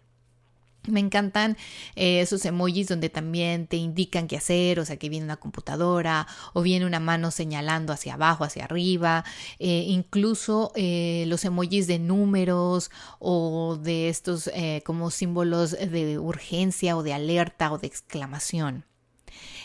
Me 0.86 1.00
encantan 1.00 1.56
eh, 1.96 2.20
esos 2.20 2.44
emojis 2.46 2.88
donde 2.88 3.10
también 3.10 3.66
te 3.66 3.76
indican 3.76 4.26
qué 4.26 4.38
hacer, 4.38 4.80
o 4.80 4.86
sea, 4.86 4.96
que 4.96 5.10
viene 5.10 5.24
una 5.26 5.36
computadora 5.36 6.26
o 6.54 6.62
viene 6.62 6.86
una 6.86 7.00
mano 7.00 7.30
señalando 7.30 7.92
hacia 7.92 8.14
abajo, 8.14 8.44
hacia 8.44 8.64
arriba, 8.64 9.24
eh, 9.58 9.84
incluso 9.86 10.72
eh, 10.76 11.24
los 11.26 11.44
emojis 11.44 11.86
de 11.86 11.98
números 11.98 12.90
o 13.18 13.76
de 13.76 14.08
estos 14.08 14.50
como 14.84 15.10
símbolos 15.10 15.72
de 15.72 16.18
urgencia 16.18 16.96
o 16.96 17.02
de 17.02 17.12
alerta 17.12 17.70
o 17.70 17.78
de 17.78 17.86
exclamación. 17.86 18.84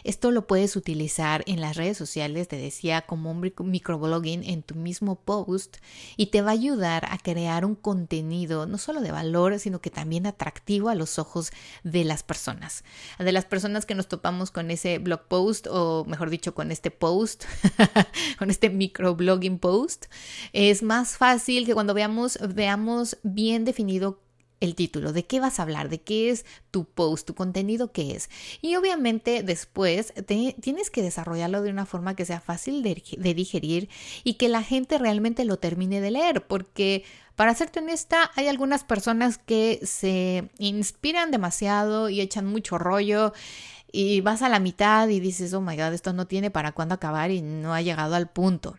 Esto 0.03 0.32
lo 0.32 0.48
puedes 0.48 0.75
utilizar 0.75 1.43
en 1.48 1.62
las 1.62 1.77
redes 1.77 1.98
sociales, 1.98 2.48
te 2.48 2.58
decía, 2.58 3.01
como 3.01 3.32
un 3.32 3.39
microblogging 3.41 4.43
en 4.43 4.63
tu 4.63 4.75
mismo 4.75 5.15
post 5.15 5.77
y 6.17 6.27
te 6.27 6.41
va 6.41 6.50
a 6.50 6.53
ayudar 6.53 7.05
a 7.10 7.17
crear 7.17 7.65
un 7.65 7.75
contenido 7.75 8.65
no 8.65 8.77
solo 8.77 9.01
de 9.01 9.12
valor, 9.12 9.60
sino 9.60 9.82
que 9.82 9.89
también 9.89 10.25
atractivo 10.25 10.89
a 10.89 10.96
los 10.96 11.20
ojos 11.20 11.51
de 11.84 12.03
las 12.03 12.24
personas. 12.24 12.84
De 13.20 13.32
las 13.32 13.46
personas 13.46 13.86
que 13.86 13.96
nos 13.96 14.08
topamos 14.08 14.51
con 14.51 14.72
ese 14.72 15.00
blog 15.00 15.27
post 15.27 15.67
o 15.70 16.05
mejor 16.05 16.29
dicho 16.29 16.53
con 16.53 16.72
este 16.72 16.91
post, 16.91 17.46
con 18.39 18.50
este 18.50 18.70
microblogging 18.70 19.60
post, 19.60 20.05
es 20.53 20.84
más 20.84 21.17
fácil 21.17 21.65
que 21.65 21.74
cuando 21.74 21.93
veamos, 21.93 22.39
veamos 22.53 23.17
bien 23.24 23.65
definido 23.65 24.22
el 24.63 24.75
título, 24.75 25.12
de 25.12 25.25
qué 25.25 25.39
vas 25.39 25.60
a 25.60 25.63
hablar, 25.63 25.89
de 25.89 26.01
qué 26.01 26.29
es 26.29 26.46
tu 26.72 26.86
post, 26.86 27.27
tu 27.27 27.36
contenido, 27.36 27.91
qué 27.91 28.15
es. 28.15 28.29
Y 28.62 28.75
obviamente 28.75 29.43
después 29.43 30.13
tienes 30.25 30.89
que 30.89 31.01
desarrollarlo 31.01 31.62
de 31.62 31.70
una 31.70 31.86
forma 31.86 32.15
que 32.15 32.25
sea 32.25 32.39
fácil 32.39 32.82
de, 32.82 33.03
de 33.17 33.34
digerir 33.34 33.89
y 34.24 34.36
que 34.36 34.48
la 34.48 34.63
gente 34.63 34.98
realmente 34.98 35.43
lo 35.43 35.58
termine 35.58 36.00
de 36.00 36.12
leer, 36.12 36.48
porque 36.48 37.03
para 37.36 37.55
serte 37.55 37.79
honesta, 37.79 38.32
hay 38.36 38.48
algunas 38.48 38.84
personas 38.84 39.38
que 39.38 39.82
se 39.84 40.50
inspiran 40.60 41.32
demasiado 41.32 42.08
y 42.10 42.22
echan 42.22 42.46
mucho 42.46 42.77
rollo 42.77 43.34
y 43.91 44.22
vas 44.22 44.41
a 44.43 44.50
la 44.50 44.60
mitad 44.60 45.10
y 45.10 45.20
dices, 45.20 45.53
oh 45.53 45.62
my 45.62 45.75
god, 45.75 45.93
esto 45.93 46.13
no 46.13 46.25
tiene 46.25 46.51
para 46.51 46.72
cuándo 46.72 46.96
acabar 46.96 47.32
y 47.32 47.41
no 47.41 47.74
ha 47.74 47.82
llegado 47.82 48.15
al 48.15 48.29
punto. 48.29 48.77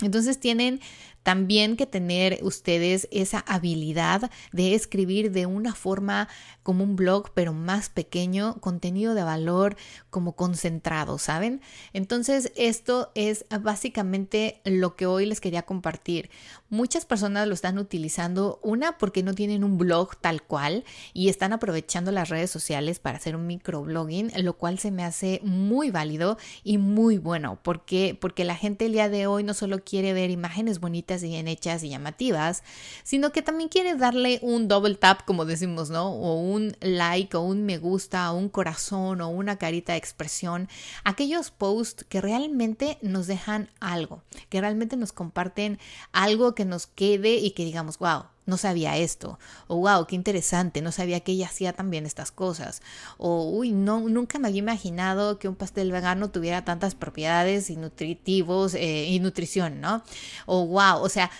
Entonces 0.00 0.40
tienen 0.40 0.80
también 1.24 1.76
que 1.76 1.86
tener 1.86 2.38
ustedes 2.42 3.08
esa 3.10 3.40
habilidad 3.40 4.30
de 4.52 4.74
escribir 4.74 5.32
de 5.32 5.46
una 5.46 5.74
forma 5.74 6.28
como 6.64 6.82
un 6.82 6.96
blog, 6.96 7.30
pero 7.34 7.52
más 7.52 7.90
pequeño, 7.90 8.60
contenido 8.60 9.14
de 9.14 9.22
valor 9.22 9.76
como 10.10 10.34
concentrado, 10.34 11.18
¿saben? 11.18 11.60
Entonces, 11.92 12.50
esto 12.56 13.12
es 13.14 13.44
básicamente 13.60 14.60
lo 14.64 14.96
que 14.96 15.06
hoy 15.06 15.26
les 15.26 15.40
quería 15.40 15.62
compartir. 15.62 16.30
Muchas 16.70 17.04
personas 17.04 17.46
lo 17.46 17.54
están 17.54 17.78
utilizando, 17.78 18.58
una 18.62 18.98
porque 18.98 19.22
no 19.22 19.34
tienen 19.34 19.62
un 19.62 19.78
blog 19.78 20.16
tal 20.16 20.42
cual 20.42 20.84
y 21.12 21.28
están 21.28 21.52
aprovechando 21.52 22.10
las 22.10 22.30
redes 22.30 22.50
sociales 22.50 22.98
para 22.98 23.18
hacer 23.18 23.36
un 23.36 23.46
microblogging, 23.46 24.32
lo 24.42 24.54
cual 24.54 24.78
se 24.78 24.90
me 24.90 25.04
hace 25.04 25.40
muy 25.44 25.90
válido 25.90 26.38
y 26.64 26.78
muy 26.78 27.18
bueno, 27.18 27.58
porque 27.62 28.16
porque 28.20 28.44
la 28.44 28.56
gente 28.56 28.86
el 28.86 28.92
día 28.92 29.10
de 29.10 29.26
hoy 29.26 29.44
no 29.44 29.52
solo 29.52 29.84
quiere 29.84 30.14
ver 30.14 30.30
imágenes 30.30 30.80
bonitas 30.80 31.22
y 31.22 31.28
bien 31.28 31.46
hechas 31.46 31.84
y 31.84 31.90
llamativas, 31.90 32.62
sino 33.02 33.32
que 33.32 33.42
también 33.42 33.68
quiere 33.68 33.96
darle 33.96 34.38
un 34.40 34.66
double 34.66 34.94
tap, 34.94 35.24
como 35.26 35.44
decimos, 35.44 35.90
¿no? 35.90 36.10
O 36.10 36.40
un 36.40 36.53
like, 36.80 37.36
o 37.36 37.40
un 37.40 37.64
me 37.64 37.78
gusta, 37.78 38.30
o 38.32 38.36
un 38.36 38.48
corazón, 38.48 39.20
o 39.20 39.28
una 39.28 39.56
carita 39.56 39.92
de 39.92 39.98
expresión. 39.98 40.68
Aquellos 41.04 41.50
posts 41.50 42.04
que 42.04 42.20
realmente 42.20 42.98
nos 43.02 43.26
dejan 43.26 43.70
algo, 43.80 44.22
que 44.48 44.60
realmente 44.60 44.96
nos 44.96 45.12
comparten 45.12 45.78
algo 46.12 46.54
que 46.54 46.64
nos 46.64 46.86
quede 46.86 47.36
y 47.36 47.52
que 47.52 47.64
digamos, 47.64 47.98
wow, 47.98 48.24
no 48.46 48.58
sabía 48.58 48.96
esto, 48.98 49.38
o 49.68 49.76
wow, 49.76 50.06
qué 50.06 50.16
interesante, 50.16 50.82
no 50.82 50.92
sabía 50.92 51.20
que 51.20 51.32
ella 51.32 51.46
hacía 51.46 51.72
también 51.72 52.04
estas 52.04 52.30
cosas, 52.30 52.82
o 53.16 53.48
uy, 53.48 53.72
no, 53.72 54.00
nunca 54.00 54.38
me 54.38 54.48
había 54.48 54.58
imaginado 54.58 55.38
que 55.38 55.48
un 55.48 55.54
pastel 55.54 55.90
vegano 55.90 56.30
tuviera 56.30 56.64
tantas 56.64 56.94
propiedades 56.94 57.70
y 57.70 57.76
nutritivos 57.76 58.74
eh, 58.74 59.06
y 59.08 59.18
nutrición, 59.20 59.80
¿no? 59.80 60.02
O 60.46 60.66
wow, 60.66 61.00
o 61.02 61.08
sea, 61.08 61.30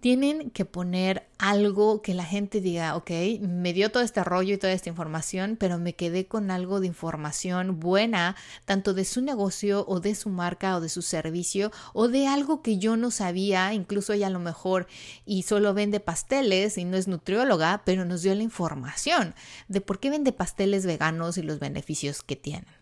tienen 0.00 0.50
que 0.50 0.64
poner 0.64 1.28
algo 1.38 2.02
que 2.02 2.14
la 2.14 2.24
gente 2.24 2.60
diga, 2.60 2.96
ok, 2.96 3.10
me 3.40 3.72
dio 3.72 3.90
todo 3.90 4.02
este 4.02 4.24
rollo 4.24 4.54
y 4.54 4.58
toda 4.58 4.72
esta 4.72 4.88
información, 4.88 5.56
pero 5.58 5.78
me 5.78 5.94
quedé 5.94 6.26
con 6.26 6.50
algo 6.50 6.80
de 6.80 6.86
información 6.86 7.80
buena, 7.80 8.34
tanto 8.64 8.94
de 8.94 9.04
su 9.04 9.20
negocio 9.20 9.84
o 9.86 10.00
de 10.00 10.14
su 10.14 10.30
marca 10.30 10.76
o 10.76 10.80
de 10.80 10.88
su 10.88 11.02
servicio 11.02 11.70
o 11.92 12.08
de 12.08 12.26
algo 12.26 12.62
que 12.62 12.78
yo 12.78 12.96
no 12.96 13.10
sabía, 13.10 13.72
incluso 13.74 14.14
ella 14.14 14.28
a 14.28 14.30
lo 14.30 14.40
mejor 14.40 14.86
y 15.24 15.42
solo 15.42 15.74
vende 15.74 16.00
pasteles 16.00 16.78
y 16.78 16.84
no 16.84 16.96
es 16.96 17.06
nutrióloga, 17.06 17.82
pero 17.84 18.04
nos 18.04 18.22
dio 18.22 18.34
la 18.34 18.42
información 18.42 19.34
de 19.68 19.80
por 19.80 20.00
qué 20.00 20.10
vende 20.10 20.32
pasteles 20.32 20.86
veganos 20.86 21.38
y 21.38 21.42
los 21.42 21.58
beneficios 21.58 22.22
que 22.22 22.36
tienen. 22.36 22.79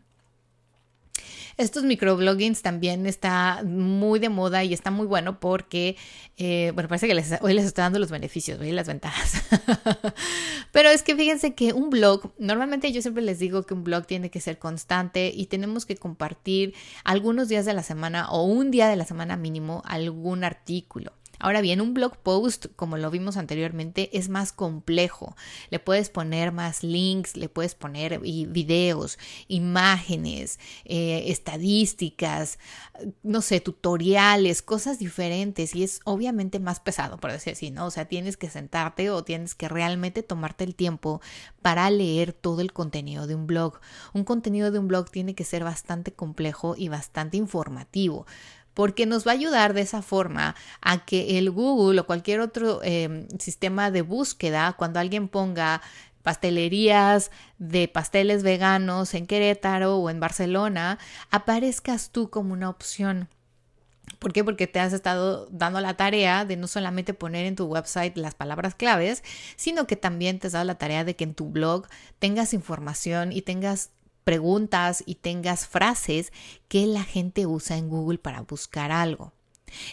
Estos 1.59 1.83
microbloggings 1.83 2.62
también 2.62 3.05
está 3.07 3.62
muy 3.65 4.21
de 4.21 4.29
moda 4.29 4.62
y 4.62 4.73
está 4.73 4.93
muy 4.93 5.07
bueno 5.07 5.41
porque, 5.41 5.97
eh, 6.37 6.71
bueno, 6.73 6.88
parece 6.88 7.09
que 7.09 7.15
les, 7.17 7.35
hoy 7.41 7.53
les 7.53 7.65
estoy 7.65 7.83
dando 7.83 7.99
los 7.99 8.12
beneficios, 8.12 8.65
y 8.65 8.71
las 8.71 8.87
ventajas. 8.87 9.43
Pero 10.73 10.88
es 10.91 11.03
que 11.03 11.17
fíjense 11.17 11.55
que 11.55 11.73
un 11.73 11.91
blog, 11.91 12.33
normalmente 12.38 12.93
yo 12.93 13.03
siempre 13.03 13.25
les 13.25 13.41
digo 13.41 13.65
que 13.65 13.75
un 13.75 13.83
blog 13.83 14.07
tiene 14.07 14.31
que 14.31 14.41
ser 14.41 14.61
constante 14.61 15.33
y 15.35 15.47
tenemos 15.47 15.85
que 15.85 15.97
compartir 15.97 16.75
algunos 17.03 17.49
días 17.49 17.67
de 17.67 17.75
la 17.75 17.83
semana 17.83 18.31
o 18.31 18.45
un 18.45 18.71
día 18.71 18.87
de 18.87 18.95
la 18.95 19.05
semana 19.05 19.37
mínimo 19.37 19.83
algún 19.85 20.45
artículo. 20.45 21.17
Ahora 21.38 21.61
bien, 21.61 21.80
un 21.80 21.95
blog 21.95 22.16
post, 22.16 22.66
como 22.75 22.97
lo 22.97 23.11
vimos 23.11 23.37
anteriormente, 23.37 24.16
es 24.16 24.28
más 24.28 24.52
complejo. 24.52 25.37
Le 25.71 25.78
puedes 25.78 26.11
poner 26.11 26.52
más 26.52 26.83
links, 26.83 27.37
le 27.37 27.49
puedes 27.49 27.75
poner 27.75 28.18
videos, 28.21 29.18
imágenes, 29.47 30.59
eh, 30.85 31.25
estadísticas, 31.28 32.59
no 33.23 33.40
sé, 33.40 33.61
tutoriales, 33.61 34.62
cosas 34.62 34.99
diferentes 34.99 35.75
y 35.75 35.85
es 35.85 36.00
obviamente 36.04 36.59
más 36.59 36.80
pesado, 36.80 37.18
por 37.18 37.30
decir 37.30 37.52
así, 37.52 37.71
¿no? 37.71 37.87
O 37.87 37.90
sea, 37.90 38.07
tienes 38.07 38.37
que 38.37 38.50
sentarte 38.50 39.11
o 39.11 39.23
tienes 39.23 39.54
que 39.54 39.68
realmente 39.68 40.23
tomarte 40.23 40.64
el 40.64 40.75
tiempo 40.75 41.21
para 41.62 41.88
leer 41.90 42.33
todo 42.33 42.61
el 42.61 42.73
contenido 42.73 43.26
de 43.26 43.37
un 43.37 43.47
blog. 43.47 43.80
Un 44.12 44.25
contenido 44.25 44.71
de 44.71 44.78
un 44.78 44.88
blog 44.88 45.11
tiene 45.11 45.35
que 45.35 45.45
ser 45.45 45.62
bastante 45.62 46.12
complejo 46.12 46.75
y 46.76 46.88
bastante 46.88 47.37
informativo 47.37 48.26
porque 48.78 49.06
nos 49.06 49.26
va 49.26 49.32
a 49.32 49.35
ayudar 49.35 49.75
de 49.75 49.80
esa 49.80 50.02
forma 50.02 50.54
a 50.80 51.04
que 51.04 51.37
el 51.37 51.50
Google 51.50 52.00
o 52.00 52.06
cualquier 52.06 52.38
otro 52.38 52.78
em, 52.85 53.26
sistema 53.40 53.90
de 53.90 54.02
búsqueda, 54.02 54.73
cuando 54.75 55.00
alguien 55.00 55.26
ponga 55.26 55.82
pastelerías 56.23 57.32
de 57.58 57.88
pasteles 57.88 58.44
veganos 58.44 59.14
en 59.14 59.26
Querétaro 59.26 59.97
o 59.97 60.11
en 60.11 60.20
Barcelona, 60.20 61.00
aparezcas 61.32 62.11
tú 62.12 62.30
como 62.30 62.52
una 62.52 62.70
opción. 62.70 63.28
¿Por 64.20 64.32
qué? 64.32 64.44
Porque 64.44 64.68
te 64.68 64.78
has 64.78 64.92
estado 64.92 65.49
dando 65.50 65.80
la 65.80 65.97
tarea 65.97 66.44
de 66.44 66.56
no 66.56 66.68
solamente 66.68 67.14
poner 67.14 67.47
en 67.47 67.56
tu 67.56 67.64
website 67.64 68.16
las 68.16 68.37
palabras 68.37 68.76
claves, 68.76 69.25
sino 69.56 69.88
que 69.88 69.97
también 69.97 70.38
te 70.38 70.47
has 70.47 70.52
dado 70.52 70.64
la 70.64 70.78
tarea 70.78 71.02
de 71.02 71.16
que 71.16 71.25
en 71.25 71.35
tu 71.35 71.49
blog 71.50 71.88
tengas 72.20 72.54
información 72.54 73.32
y 73.32 73.42
tengas 73.42 73.90
preguntas 74.28 75.02
y 75.06 75.14
tengas 75.14 75.66
frases 75.66 76.35
que 76.68 76.87
la 76.87 77.02
gente 77.02 77.47
usa 77.47 77.78
en 77.78 77.88
Google 77.88 78.18
para 78.18 78.42
buscar 78.42 78.92
algo. 78.92 79.32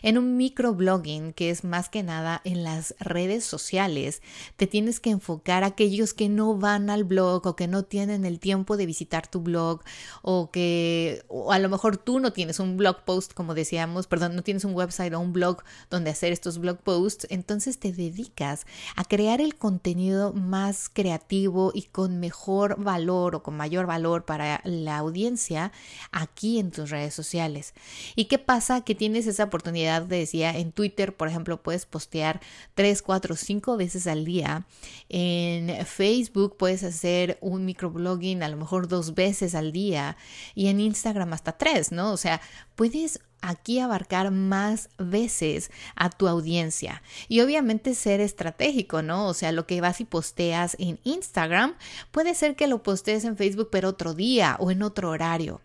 En 0.01 0.17
un 0.17 0.37
microblogging, 0.37 1.33
que 1.33 1.49
es 1.49 1.63
más 1.63 1.89
que 1.89 2.03
nada 2.03 2.41
en 2.43 2.63
las 2.63 2.95
redes 2.99 3.45
sociales, 3.45 4.21
te 4.57 4.67
tienes 4.67 4.99
que 4.99 5.09
enfocar 5.09 5.63
a 5.63 5.67
aquellos 5.67 6.13
que 6.13 6.29
no 6.29 6.55
van 6.57 6.89
al 6.89 7.03
blog 7.03 7.45
o 7.45 7.55
que 7.55 7.67
no 7.67 7.83
tienen 7.83 8.25
el 8.25 8.39
tiempo 8.39 8.77
de 8.77 8.85
visitar 8.85 9.27
tu 9.27 9.41
blog 9.41 9.81
o 10.21 10.49
que 10.51 11.23
o 11.27 11.51
a 11.51 11.59
lo 11.59 11.69
mejor 11.69 11.97
tú 11.97 12.19
no 12.19 12.31
tienes 12.31 12.59
un 12.59 12.77
blog 12.77 13.03
post, 13.03 13.33
como 13.33 13.53
decíamos, 13.53 14.07
perdón, 14.07 14.35
no 14.35 14.43
tienes 14.43 14.65
un 14.65 14.73
website 14.73 15.13
o 15.13 15.19
un 15.19 15.33
blog 15.33 15.63
donde 15.89 16.11
hacer 16.11 16.31
estos 16.31 16.59
blog 16.59 16.77
posts, 16.77 17.27
entonces 17.29 17.79
te 17.79 17.91
dedicas 17.91 18.65
a 18.95 19.03
crear 19.03 19.41
el 19.41 19.55
contenido 19.55 20.33
más 20.33 20.89
creativo 20.89 21.71
y 21.73 21.83
con 21.83 22.19
mejor 22.19 22.81
valor 22.81 23.35
o 23.35 23.43
con 23.43 23.57
mayor 23.57 23.85
valor 23.85 24.25
para 24.25 24.61
la 24.63 24.97
audiencia 24.97 25.71
aquí 26.11 26.59
en 26.59 26.71
tus 26.71 26.89
redes 26.89 27.13
sociales. 27.13 27.73
¿Y 28.15 28.25
qué 28.25 28.39
pasa? 28.39 28.81
Que 28.81 28.95
tienes 28.95 29.27
esa 29.27 29.45
oportunidad 29.45 29.64
oportunidad 29.65 30.03
decía 30.03 30.55
en 30.55 30.71
Twitter, 30.71 31.15
por 31.15 31.27
ejemplo, 31.27 31.61
puedes 31.63 31.87
postear 31.87 32.39
3, 32.75 33.01
4, 33.01 33.35
5 33.35 33.77
veces 33.77 34.05
al 34.05 34.23
día. 34.23 34.65
En 35.09 35.85
Facebook 35.85 36.55
puedes 36.57 36.83
hacer 36.83 37.39
un 37.41 37.65
microblogging 37.65 38.43
a 38.43 38.49
lo 38.49 38.57
mejor 38.57 38.87
dos 38.87 39.15
veces 39.15 39.55
al 39.55 39.71
día 39.71 40.17
y 40.53 40.67
en 40.67 40.79
Instagram 40.79 41.33
hasta 41.33 41.53
tres, 41.53 41.91
¿no? 41.91 42.11
O 42.11 42.17
sea, 42.17 42.41
puedes 42.75 43.19
aquí 43.41 43.79
abarcar 43.79 44.29
más 44.29 44.89
veces 44.99 45.71
a 45.95 46.09
tu 46.09 46.27
audiencia 46.27 47.01
y 47.27 47.41
obviamente 47.41 47.95
ser 47.95 48.21
estratégico, 48.21 49.01
¿no? 49.01 49.27
O 49.27 49.33
sea, 49.33 49.51
lo 49.51 49.65
que 49.65 49.81
vas 49.81 49.99
y 49.99 50.05
posteas 50.05 50.75
en 50.79 50.99
Instagram 51.03 51.75
puede 52.11 52.35
ser 52.35 52.55
que 52.55 52.67
lo 52.67 52.83
postees 52.83 53.25
en 53.25 53.35
Facebook 53.35 53.69
pero 53.71 53.89
otro 53.89 54.13
día 54.13 54.57
o 54.59 54.69
en 54.69 54.83
otro 54.83 55.09
horario. 55.09 55.61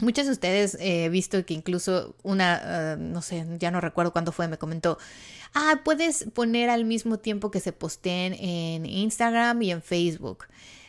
Muchos 0.00 0.26
de 0.26 0.32
ustedes 0.32 0.76
he 0.80 1.08
visto 1.08 1.44
que 1.44 1.54
incluso 1.54 2.16
una, 2.22 2.92
ah, 2.92 2.96
no 2.96 3.22
sé, 3.22 3.46
ya 3.58 3.70
no 3.70 3.80
recuerdo 3.80 4.12
cuándo 4.12 4.32
fue, 4.32 4.48
me 4.48 4.58
comentó, 4.58 4.98
ah, 5.54 5.80
puedes 5.84 6.24
poner 6.32 6.70
al 6.70 6.84
mismo 6.84 7.18
tiempo 7.18 7.50
que 7.50 7.60
se 7.60 7.72
posteen 7.72 8.34
en 8.34 8.86
Instagram 8.86 9.60
y 9.62 9.70
en 9.72 9.82
Facebook. 9.82 10.46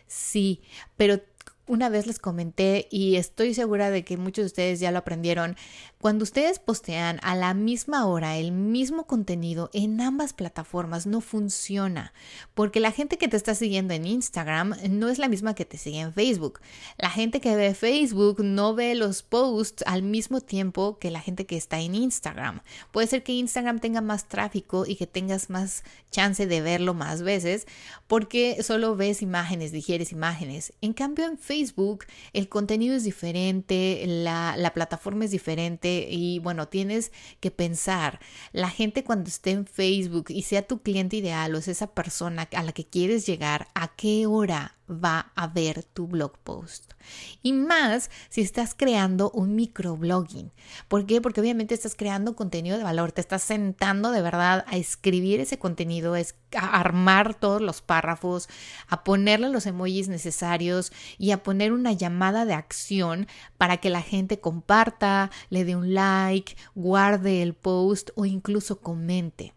Sí, 0.08 0.62
pero 0.98 1.22
una 1.68 1.90
vez 1.90 2.06
les 2.08 2.20
comenté 2.20 2.88
y 2.92 3.16
estoy 3.16 3.54
segura 3.54 3.92
de 3.92 4.04
que 4.04 4.18
muchos 4.18 4.44
de 4.44 4.48
ustedes 4.48 4.80
ya 4.80 4.92
lo 4.92 5.00
aprendieron, 5.00 5.56
cuando 6.02 6.24
ustedes 6.24 6.58
postean 6.58 7.20
a 7.22 7.36
la 7.36 7.54
misma 7.54 8.08
hora 8.08 8.38
el 8.38 8.52
mismo 8.52 9.06
contenido 9.06 9.70
en 9.72 10.02
ambas 10.02 10.34
plataformas 10.34 11.06
no 11.06 11.22
funciona, 11.22 12.12
porque 12.56 12.80
la 12.80 12.92
gente 12.92 13.20
que 13.20 13.28
te 13.28 13.38
está 13.38 13.54
siguiendo 13.54 13.94
en 13.94 14.08
Instagram 14.08 14.76
no 14.90 15.10
es 15.10 15.20
la 15.20 15.28
misma 15.28 15.54
que 15.54 15.64
te 15.64 15.78
sigue 15.78 16.00
en 16.00 16.12
Facebook. 16.12 16.60
La 16.98 17.12
gente 17.12 17.40
que 17.40 17.56
ve 17.56 17.76
Facebook 17.76 18.44
no 18.44 18.74
ve 18.74 18.96
los 18.96 19.22
posts 19.22 19.84
al 19.86 20.02
mismo 20.02 20.42
tiempo 20.42 20.98
que 20.98 21.12
la 21.12 21.22
gente 21.22 21.46
que 21.46 21.56
está 21.56 21.80
en 21.80 21.94
Instagram. 21.94 22.62
Puede 22.92 23.06
ser 23.06 23.22
que 23.22 23.34
Instagram 23.34 23.80
tenga 23.80 24.02
más 24.02 24.28
tráfico 24.28 24.86
y 24.88 24.96
que 24.96 25.06
tengas 25.06 25.52
más 25.52 25.84
chance 26.10 26.48
de 26.48 26.62
verlo 26.62 26.96
más 26.96 27.22
veces 27.22 27.68
porque 28.08 28.64
solo 28.64 28.96
ves 28.96 29.22
imágenes, 29.22 29.72
digieres 29.72 30.12
imágenes. 30.12 30.74
En 30.82 30.94
cambio 30.94 31.26
en 31.26 31.38
Facebook 31.38 32.06
el 32.34 32.50
contenido 32.50 32.96
es 32.96 33.04
diferente, 33.04 34.04
la, 34.08 34.56
la, 34.58 34.74
plataforma 34.74 35.26
es 35.26 35.32
diferente 35.32 35.91
y 36.10 36.40
bueno, 36.40 36.68
tienes 36.68 37.12
que 37.40 37.52
pensar, 37.52 38.20
la 38.52 38.70
gente 38.70 39.04
cuando 39.04 39.30
esté 39.30 39.52
en 39.52 39.66
Facebook 39.66 40.26
y 40.30 40.44
sea 40.44 40.68
tu 40.68 40.82
cliente 40.82 41.18
ideal 41.18 41.54
o 41.56 41.58
es 41.58 41.68
esa 41.68 41.88
persona 41.88 42.48
a 42.54 42.64
la 42.64 42.72
que 42.72 42.86
quieres 42.86 43.26
llegar, 43.26 43.68
¿a 43.74 43.96
qué 43.96 44.26
hora 44.26 44.78
va 44.92 45.32
a 45.36 45.48
ver 45.48 45.84
tu 45.84 46.08
blog 46.08 46.38
post. 46.40 46.94
Y 47.42 47.54
más 47.54 48.10
si 48.30 48.42
estás 48.42 48.76
creando 48.76 49.32
un 49.32 49.56
microblogging. 49.56 50.52
¿Por 50.88 51.06
qué? 51.06 51.22
Porque 51.22 51.42
obviamente 51.42 51.74
estás 51.74 51.96
creando 51.96 52.36
contenido 52.36 52.78
de 52.78 52.84
valor, 52.84 53.12
te 53.12 53.22
estás 53.22 53.44
sentando 53.44 54.12
de 54.12 54.22
verdad 54.22 54.66
a 54.68 54.78
escribir 54.78 55.40
ese 55.40 55.58
contenido, 55.58 56.16
a 56.16 56.80
armar 56.80 57.34
todos 57.34 57.62
los 57.62 57.82
párrafos, 57.82 58.50
a 58.88 59.04
ponerle 59.04 59.50
los 59.50 59.66
emojis 59.66 60.08
necesarios 60.08 60.92
y 61.18 61.32
a 61.32 61.44
poner 61.44 61.72
una 61.72 61.94
llamada 61.94 62.46
de 62.46 62.54
acción 62.54 63.28
para 63.58 63.78
que 63.78 63.90
la 63.90 64.02
gente 64.02 64.40
comparta, 64.40 65.32
le 65.50 65.66
dé 65.66 65.76
un 65.76 65.94
like, 65.94 66.56
guarde 66.76 67.42
el 67.42 67.54
post 67.54 68.12
o 68.16 68.26
incluso 68.26 68.80
comente. 68.80 69.54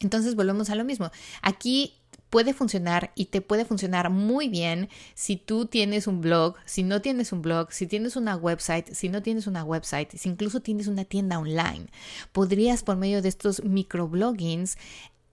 Entonces 0.00 0.34
volvemos 0.34 0.70
a 0.70 0.74
lo 0.74 0.84
mismo. 0.84 1.10
Aquí 1.42 2.01
puede 2.32 2.54
funcionar 2.54 3.12
y 3.14 3.26
te 3.26 3.42
puede 3.42 3.66
funcionar 3.66 4.08
muy 4.08 4.48
bien 4.48 4.88
si 5.14 5.36
tú 5.36 5.66
tienes 5.66 6.06
un 6.06 6.22
blog, 6.22 6.56
si 6.64 6.82
no 6.82 7.02
tienes 7.02 7.30
un 7.30 7.42
blog, 7.42 7.70
si 7.72 7.86
tienes 7.86 8.16
una 8.16 8.36
website, 8.36 8.88
si 8.94 9.10
no 9.10 9.22
tienes 9.22 9.46
una 9.46 9.62
website, 9.64 10.10
si 10.16 10.30
incluso 10.30 10.62
tienes 10.62 10.86
una 10.86 11.04
tienda 11.04 11.38
online. 11.38 11.88
Podrías 12.32 12.84
por 12.84 12.96
medio 12.96 13.20
de 13.20 13.28
estos 13.28 13.62
microbloggings 13.62 14.78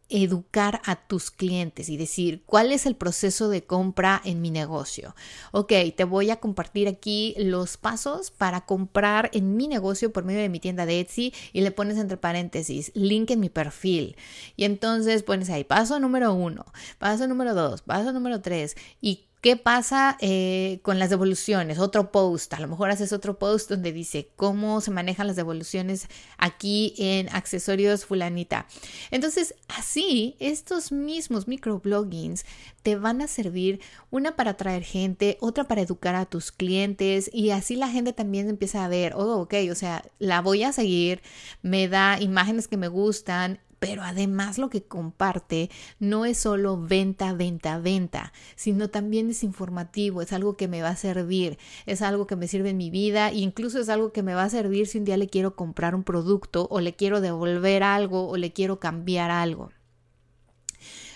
educar 0.09 0.81
a 0.85 0.95
tus 1.07 1.31
clientes 1.31 1.89
y 1.89 1.97
decir 1.97 2.43
cuál 2.45 2.71
es 2.71 2.85
el 2.85 2.95
proceso 2.95 3.49
de 3.49 3.63
compra 3.63 4.21
en 4.25 4.41
mi 4.41 4.51
negocio. 4.51 5.15
Ok, 5.51 5.71
te 5.95 6.03
voy 6.03 6.31
a 6.31 6.39
compartir 6.39 6.87
aquí 6.87 7.35
los 7.37 7.77
pasos 7.77 8.31
para 8.31 8.65
comprar 8.65 9.29
en 9.33 9.55
mi 9.55 9.67
negocio 9.67 10.11
por 10.11 10.25
medio 10.25 10.41
de 10.41 10.49
mi 10.49 10.59
tienda 10.59 10.85
de 10.85 10.99
Etsy 10.99 11.33
y 11.53 11.61
le 11.61 11.71
pones 11.71 11.97
entre 11.97 12.17
paréntesis 12.17 12.91
link 12.95 13.31
en 13.31 13.39
mi 13.39 13.49
perfil. 13.49 14.15
Y 14.55 14.65
entonces 14.65 15.23
pones 15.23 15.49
ahí 15.49 15.63
paso 15.63 15.99
número 15.99 16.33
uno, 16.33 16.65
paso 16.97 17.27
número 17.27 17.53
dos, 17.53 17.81
paso 17.81 18.11
número 18.11 18.41
tres 18.41 18.75
y 19.01 19.28
¿Qué 19.41 19.55
pasa 19.55 20.17
eh, 20.19 20.79
con 20.81 20.99
las 20.99 21.09
devoluciones? 21.09 21.79
Otro 21.79 22.11
post, 22.11 22.53
a 22.53 22.59
lo 22.59 22.67
mejor 22.67 22.91
haces 22.91 23.13
otro 23.13 23.39
post 23.39 23.69
donde 23.69 23.93
dice 23.93 24.29
cómo 24.35 24.81
se 24.81 24.91
manejan 24.91 25.27
las 25.27 25.37
devoluciones 25.37 26.09
aquí 26.37 26.93
en 26.97 27.29
accesorios 27.29 28.05
fulanita. 28.05 28.67
Entonces, 29.11 29.55
así, 29.69 30.35
estos 30.39 30.91
mismos 30.91 31.47
microbloggings 31.47 32.45
te 32.83 32.97
van 32.97 33.21
a 33.21 33.29
servir 33.29 33.79
una 34.09 34.35
para 34.35 34.51
atraer 34.51 34.83
gente, 34.83 35.37
otra 35.39 35.63
para 35.63 35.81
educar 35.83 36.15
a 36.15 36.25
tus 36.25 36.51
clientes 36.51 37.29
y 37.31 37.51
así 37.51 37.77
la 37.77 37.87
gente 37.87 38.11
también 38.11 38.49
empieza 38.49 38.83
a 38.83 38.89
ver, 38.89 39.13
oh, 39.15 39.37
ok, 39.39 39.53
o 39.71 39.75
sea, 39.75 40.03
la 40.19 40.41
voy 40.41 40.63
a 40.63 40.73
seguir, 40.73 41.21
me 41.61 41.87
da 41.87 42.19
imágenes 42.19 42.67
que 42.67 42.75
me 42.75 42.89
gustan 42.89 43.61
pero 43.79 44.03
además 44.03 44.57
lo 44.57 44.69
que 44.69 44.83
comparte 44.83 45.69
no 45.99 46.25
es 46.25 46.37
solo 46.37 46.79
venta, 46.79 47.33
venta, 47.33 47.79
venta, 47.79 48.33
sino 48.55 48.89
también 48.89 49.29
es 49.29 49.43
informativo, 49.43 50.21
es 50.21 50.33
algo 50.33 50.55
que 50.55 50.67
me 50.67 50.81
va 50.81 50.89
a 50.89 50.95
servir, 50.95 51.57
es 51.85 52.01
algo 52.01 52.27
que 52.27 52.35
me 52.35 52.47
sirve 52.47 52.69
en 52.69 52.77
mi 52.77 52.89
vida 52.89 53.31
incluso 53.31 53.79
es 53.79 53.89
algo 53.89 54.11
que 54.11 54.23
me 54.23 54.33
va 54.33 54.43
a 54.43 54.49
servir 54.49 54.87
si 54.87 54.97
un 54.97 55.05
día 55.05 55.17
le 55.17 55.27
quiero 55.27 55.55
comprar 55.55 55.95
un 55.95 56.03
producto 56.03 56.67
o 56.69 56.79
le 56.79 56.95
quiero 56.95 57.21
devolver 57.21 57.83
algo 57.83 58.27
o 58.27 58.37
le 58.37 58.53
quiero 58.53 58.79
cambiar 58.79 59.31
algo. 59.31 59.71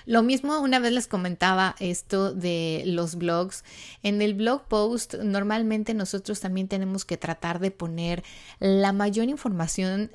Lo 0.06 0.22
mismo, 0.22 0.60
una 0.60 0.80
vez 0.80 0.92
les 0.92 1.08
comentaba 1.08 1.76
esto 1.80 2.34
de 2.34 2.84
los 2.86 3.16
blogs. 3.16 3.64
En 4.02 4.22
el 4.22 4.34
blog 4.34 4.68
post, 4.68 5.16
normalmente 5.16 5.94
nosotros 5.94 6.42
también 6.42 6.68
tenemos 6.68 7.06
que 7.06 7.18
tratar 7.18 7.60
de 7.60 7.72
poner 7.72 8.24
la 8.60 8.92
mayor 8.92 9.30
información 9.30 10.12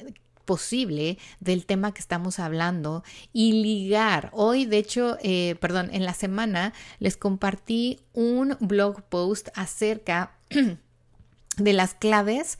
posible 0.48 1.18
del 1.40 1.66
tema 1.66 1.92
que 1.92 2.00
estamos 2.00 2.38
hablando 2.38 3.04
y 3.34 3.62
ligar. 3.62 4.30
Hoy, 4.32 4.64
de 4.64 4.78
hecho, 4.78 5.18
eh, 5.22 5.56
perdón, 5.60 5.90
en 5.92 6.06
la 6.06 6.14
semana 6.14 6.72
les 7.00 7.18
compartí 7.18 8.00
un 8.14 8.56
blog 8.58 9.02
post 9.02 9.50
acerca 9.54 10.32
de 11.58 11.72
las 11.74 11.92
claves 11.92 12.58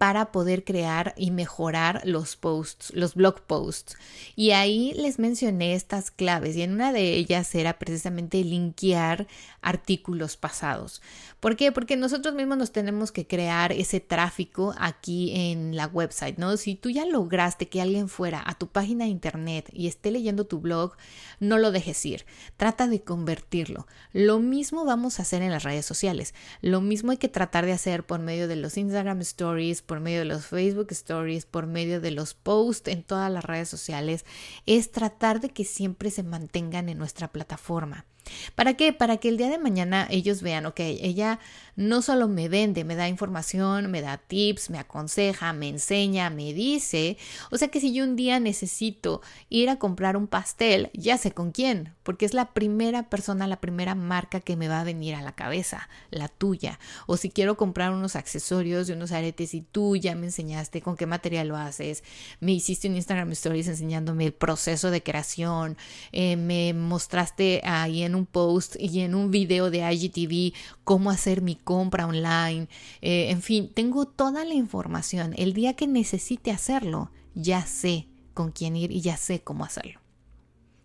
para 0.00 0.32
poder 0.32 0.64
crear 0.64 1.12
y 1.18 1.30
mejorar 1.30 2.00
los 2.06 2.34
posts, 2.34 2.90
los 2.94 3.14
blog 3.14 3.42
posts. 3.42 3.98
Y 4.34 4.52
ahí 4.52 4.94
les 4.94 5.18
mencioné 5.18 5.74
estas 5.74 6.10
claves 6.10 6.56
y 6.56 6.62
en 6.62 6.72
una 6.72 6.90
de 6.90 7.16
ellas 7.16 7.54
era 7.54 7.78
precisamente 7.78 8.42
linkear 8.42 9.26
artículos 9.60 10.38
pasados. 10.38 11.02
¿Por 11.38 11.54
qué? 11.54 11.70
Porque 11.70 11.98
nosotros 11.98 12.34
mismos 12.34 12.56
nos 12.56 12.72
tenemos 12.72 13.12
que 13.12 13.26
crear 13.26 13.72
ese 13.72 14.00
tráfico 14.00 14.74
aquí 14.78 15.32
en 15.34 15.76
la 15.76 15.86
website, 15.86 16.38
¿no? 16.38 16.56
Si 16.56 16.76
tú 16.76 16.88
ya 16.88 17.04
lograste 17.04 17.68
que 17.68 17.82
alguien 17.82 18.08
fuera 18.08 18.42
a 18.46 18.54
tu 18.54 18.68
página 18.68 19.04
de 19.04 19.10
internet 19.10 19.68
y 19.70 19.86
esté 19.86 20.10
leyendo 20.10 20.46
tu 20.46 20.60
blog, 20.60 20.96
no 21.40 21.58
lo 21.58 21.72
dejes 21.72 22.06
ir. 22.06 22.24
Trata 22.56 22.88
de 22.88 23.02
convertirlo. 23.02 23.86
Lo 24.14 24.38
mismo 24.38 24.86
vamos 24.86 25.18
a 25.18 25.22
hacer 25.22 25.42
en 25.42 25.50
las 25.50 25.64
redes 25.64 25.84
sociales. 25.84 26.34
Lo 26.62 26.80
mismo 26.80 27.10
hay 27.10 27.18
que 27.18 27.28
tratar 27.28 27.66
de 27.66 27.72
hacer 27.72 28.06
por 28.06 28.20
medio 28.20 28.48
de 28.48 28.56
los 28.56 28.78
Instagram 28.78 29.20
Stories, 29.20 29.82
por 29.90 29.98
medio 29.98 30.20
de 30.20 30.24
los 30.24 30.46
Facebook 30.46 30.86
Stories, 30.92 31.46
por 31.46 31.66
medio 31.66 32.00
de 32.00 32.12
los 32.12 32.34
posts 32.34 32.92
en 32.92 33.02
todas 33.02 33.28
las 33.28 33.44
redes 33.44 33.68
sociales. 33.68 34.24
Es 34.64 34.92
tratar 34.92 35.40
de 35.40 35.48
que 35.48 35.64
siempre 35.64 36.12
se 36.12 36.22
mantengan 36.22 36.88
en 36.88 36.96
nuestra 36.96 37.26
plataforma. 37.26 38.06
¿Para 38.54 38.74
qué? 38.74 38.92
Para 38.92 39.16
que 39.16 39.28
el 39.28 39.36
día 39.36 39.48
de 39.48 39.58
mañana 39.58 40.06
ellos 40.10 40.42
vean, 40.42 40.66
ok, 40.66 40.80
ella 40.80 41.38
no 41.80 42.02
solo 42.02 42.28
me 42.28 42.50
vende, 42.50 42.84
me 42.84 42.94
da 42.94 43.08
información, 43.08 43.90
me 43.90 44.02
da 44.02 44.18
tips, 44.18 44.68
me 44.68 44.78
aconseja, 44.78 45.54
me 45.54 45.68
enseña, 45.68 46.28
me 46.28 46.52
dice. 46.52 47.16
O 47.50 47.56
sea 47.56 47.68
que 47.68 47.80
si 47.80 47.94
yo 47.94 48.04
un 48.04 48.16
día 48.16 48.38
necesito 48.38 49.22
ir 49.48 49.70
a 49.70 49.78
comprar 49.78 50.16
un 50.16 50.26
pastel, 50.26 50.90
ya 50.92 51.16
sé 51.16 51.32
con 51.32 51.52
quién, 51.52 51.94
porque 52.02 52.26
es 52.26 52.34
la 52.34 52.52
primera 52.52 53.08
persona, 53.08 53.46
la 53.46 53.60
primera 53.60 53.94
marca 53.94 54.40
que 54.40 54.56
me 54.56 54.68
va 54.68 54.80
a 54.80 54.84
venir 54.84 55.14
a 55.14 55.22
la 55.22 55.34
cabeza, 55.34 55.88
la 56.10 56.28
tuya. 56.28 56.78
O 57.06 57.16
si 57.16 57.30
quiero 57.30 57.56
comprar 57.56 57.92
unos 57.92 58.14
accesorios 58.14 58.88
y 58.88 58.92
unos 58.92 59.12
aretes 59.12 59.54
y 59.54 59.62
tú 59.62 59.96
ya 59.96 60.14
me 60.14 60.26
enseñaste 60.26 60.82
con 60.82 60.96
qué 60.96 61.06
material 61.06 61.48
lo 61.48 61.56
haces, 61.56 62.04
me 62.40 62.52
hiciste 62.52 62.88
un 62.88 62.96
Instagram 62.96 63.32
Stories 63.32 63.68
enseñándome 63.68 64.26
el 64.26 64.32
proceso 64.34 64.90
de 64.90 65.02
creación, 65.02 65.78
eh, 66.12 66.36
me 66.36 66.74
mostraste 66.74 67.62
ahí 67.64 68.02
en 68.02 68.09
un 68.14 68.26
post 68.26 68.76
y 68.78 69.00
en 69.00 69.14
un 69.14 69.30
video 69.30 69.70
de 69.70 69.78
IGTV 69.78 70.56
cómo 70.84 71.10
hacer 71.10 71.42
mi 71.42 71.56
compra 71.56 72.06
online. 72.06 72.68
Eh, 73.02 73.30
en 73.30 73.42
fin, 73.42 73.70
tengo 73.72 74.06
toda 74.06 74.44
la 74.44 74.54
información. 74.54 75.34
El 75.36 75.52
día 75.52 75.74
que 75.74 75.86
necesite 75.86 76.50
hacerlo, 76.50 77.10
ya 77.34 77.64
sé 77.66 78.06
con 78.34 78.52
quién 78.52 78.76
ir 78.76 78.90
y 78.90 79.00
ya 79.00 79.16
sé 79.16 79.40
cómo 79.40 79.64
hacerlo. 79.64 80.00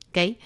¿Ok? 0.09 0.38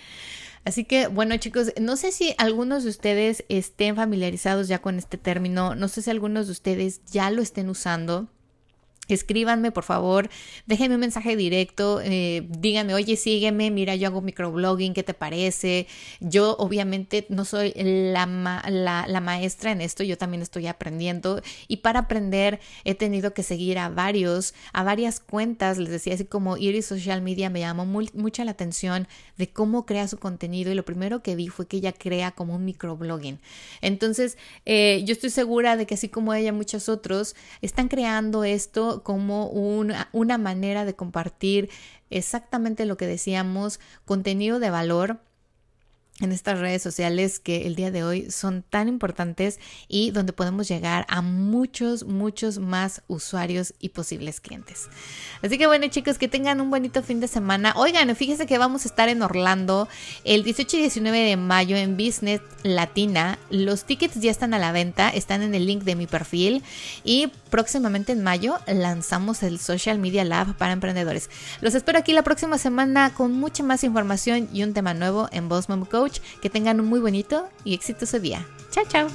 Así 0.66 0.84
que, 0.84 1.08
bueno, 1.08 1.38
chicos, 1.38 1.74
no 1.80 1.96
sé 1.96 2.12
si 2.12 2.36
algunos 2.38 2.84
de 2.84 2.90
ustedes 2.90 3.46
estén 3.50 3.96
familiarizados 3.96 4.68
ya 4.68 4.80
con 4.80 4.98
este 4.98 5.18
término, 5.18 5.74
no 5.76 5.88
sé 5.88 6.02
si 6.02 6.10
algunos 6.10 6.48
de 6.48 6.52
ustedes 6.52 7.02
ya 7.06 7.32
lo 7.32 7.42
estén 7.42 7.70
usando. 7.70 8.28
Escríbanme, 9.10 9.72
por 9.72 9.84
favor, 9.84 10.30
déjenme 10.68 10.96
un 10.96 11.02
mensaje 11.02 11.36
directo, 11.36 12.00
eh, 12.04 12.48
díganme, 12.48 12.94
oye, 12.94 13.18
sígueme, 13.18 13.72
mira, 13.72 13.96
yo 13.96 14.08
hago 14.08 14.22
microblogging, 14.22 14.94
¿qué 14.94 15.02
te 15.02 15.16
parece? 15.16 15.88
Yo 16.20 16.56
obviamente 16.60 17.26
no 17.30 17.44
soy 17.44 17.74
la, 17.76 18.28
la, 18.70 19.20
maestra 19.20 19.72
en 19.72 19.82
esto, 19.82 20.04
yo 20.04 20.18
también 20.18 20.42
estoy 20.42 20.68
aprendiendo 20.68 21.42
y 21.68 21.78
para 21.78 22.02
aprender 22.02 22.60
he 22.84 22.94
tenido 22.94 23.34
que 23.34 23.42
seguir 23.42 23.80
a 23.80 23.90
varios, 23.90 24.54
a 24.74 24.84
varias 24.84 25.20
cuentas, 25.20 25.80
les 25.80 25.90
decía, 25.90 26.14
así 26.14 26.26
como 26.26 26.58
Iris 26.58 26.86
Social 26.86 27.22
Media 27.22 27.50
me 27.50 27.62
llamó 27.62 27.86
mucha 27.86 28.46
la 28.46 28.52
atención 28.52 29.08
de 29.38 29.50
cómo 29.50 29.86
crea 29.86 30.08
su 30.08 30.20
contenido 30.20 30.72
y 30.72 30.76
lo 30.76 30.86
primero 30.86 31.24
que 31.24 31.36
vi 31.36 31.48
fue 31.48 31.68
que 31.68 31.78
ella 31.78 31.94
crea 31.94 32.32
como 32.32 32.56
un 32.56 32.64
microblogging. 32.66 33.40
Entonces, 33.82 34.38
eh, 34.66 35.02
yo 35.06 35.14
estoy 35.14 35.32
segura 35.32 35.76
de 35.78 35.88
que 35.88 35.96
así 35.96 36.10
como 36.10 36.34
ella, 36.34 36.54
muchos 36.54 36.90
otros 36.90 37.36
están 37.62 37.88
creando 37.88 38.44
esto 38.44 38.99
como 39.04 39.48
una, 39.48 40.10
una 40.12 40.38
manera 40.38 40.86
de 40.86 40.96
compartir 40.96 41.70
exactamente 42.10 42.86
lo 42.86 42.98
que 42.98 43.08
decíamos, 43.08 43.80
contenido 44.06 44.60
de 44.60 44.70
valor 44.70 45.20
en 46.22 46.32
estas 46.32 46.60
redes 46.60 46.82
sociales 46.82 47.40
que 47.40 47.68
el 47.68 47.76
día 47.76 47.92
de 47.92 48.04
hoy 48.04 48.32
son 48.32 48.64
tan 48.64 48.88
importantes 48.88 49.60
y 49.88 50.12
donde 50.12 50.34
podemos 50.34 50.68
llegar 50.68 51.06
a 51.10 51.22
muchos, 51.22 52.06
muchos 52.06 52.60
más 52.60 53.02
usuarios 53.08 53.74
y 53.80 53.90
posibles 53.90 54.42
clientes. 54.42 54.90
Así 55.42 55.58
que 55.58 55.68
bueno 55.68 55.88
chicos, 55.88 56.18
que 56.18 56.28
tengan 56.28 56.62
un 56.62 56.70
bonito 56.70 57.02
fin 57.04 57.20
de 57.20 57.28
semana. 57.28 57.74
Oigan, 57.76 58.14
fíjense 58.16 58.46
que 58.46 58.58
vamos 58.58 58.86
a 58.86 58.90
estar 58.90 59.10
en 59.10 59.22
Orlando 59.22 59.88
el 60.24 60.44
18 60.44 60.78
y 60.78 60.80
19 60.82 61.18
de 61.18 61.38
mayo 61.38 61.78
en 61.78 61.98
Business 61.98 62.42
Latina. 62.64 63.40
Los 63.50 63.86
tickets 63.86 64.20
ya 64.20 64.32
están 64.32 64.54
a 64.54 64.60
la 64.60 64.72
venta, 64.72 65.10
están 65.10 65.42
en 65.42 65.56
el 65.56 65.66
link 65.66 65.84
de 65.84 65.96
mi 65.96 66.08
perfil 66.08 66.64
y 67.04 67.28
próximamente 67.50 68.12
en 68.12 68.24
mayo 68.24 68.58
lanzamos 68.68 69.44
el 69.44 69.60
Social 69.60 70.00
Media 70.00 70.24
Lab 70.26 70.56
para 70.58 70.74
emprendedores. 70.74 71.30
Los 71.62 71.76
espero 71.76 72.00
aquí 72.00 72.14
la 72.14 72.24
próxima 72.24 72.58
semana 72.58 73.14
con 73.14 73.34
mucha 73.34 73.64
más 73.64 73.84
información 73.84 74.50
y 74.54 74.64
un 74.64 74.74
tema 74.74 74.94
nuevo 74.94 75.30
en 75.32 75.50
Boss 75.50 75.70
Mom 75.70 75.86
que 76.42 76.50
tengan 76.50 76.80
un 76.80 76.88
muy 76.88 77.00
bonito 77.00 77.50
y 77.64 77.74
exitoso 77.74 78.20
día. 78.20 78.46
Chao, 78.72 78.86
chao. 78.88 79.08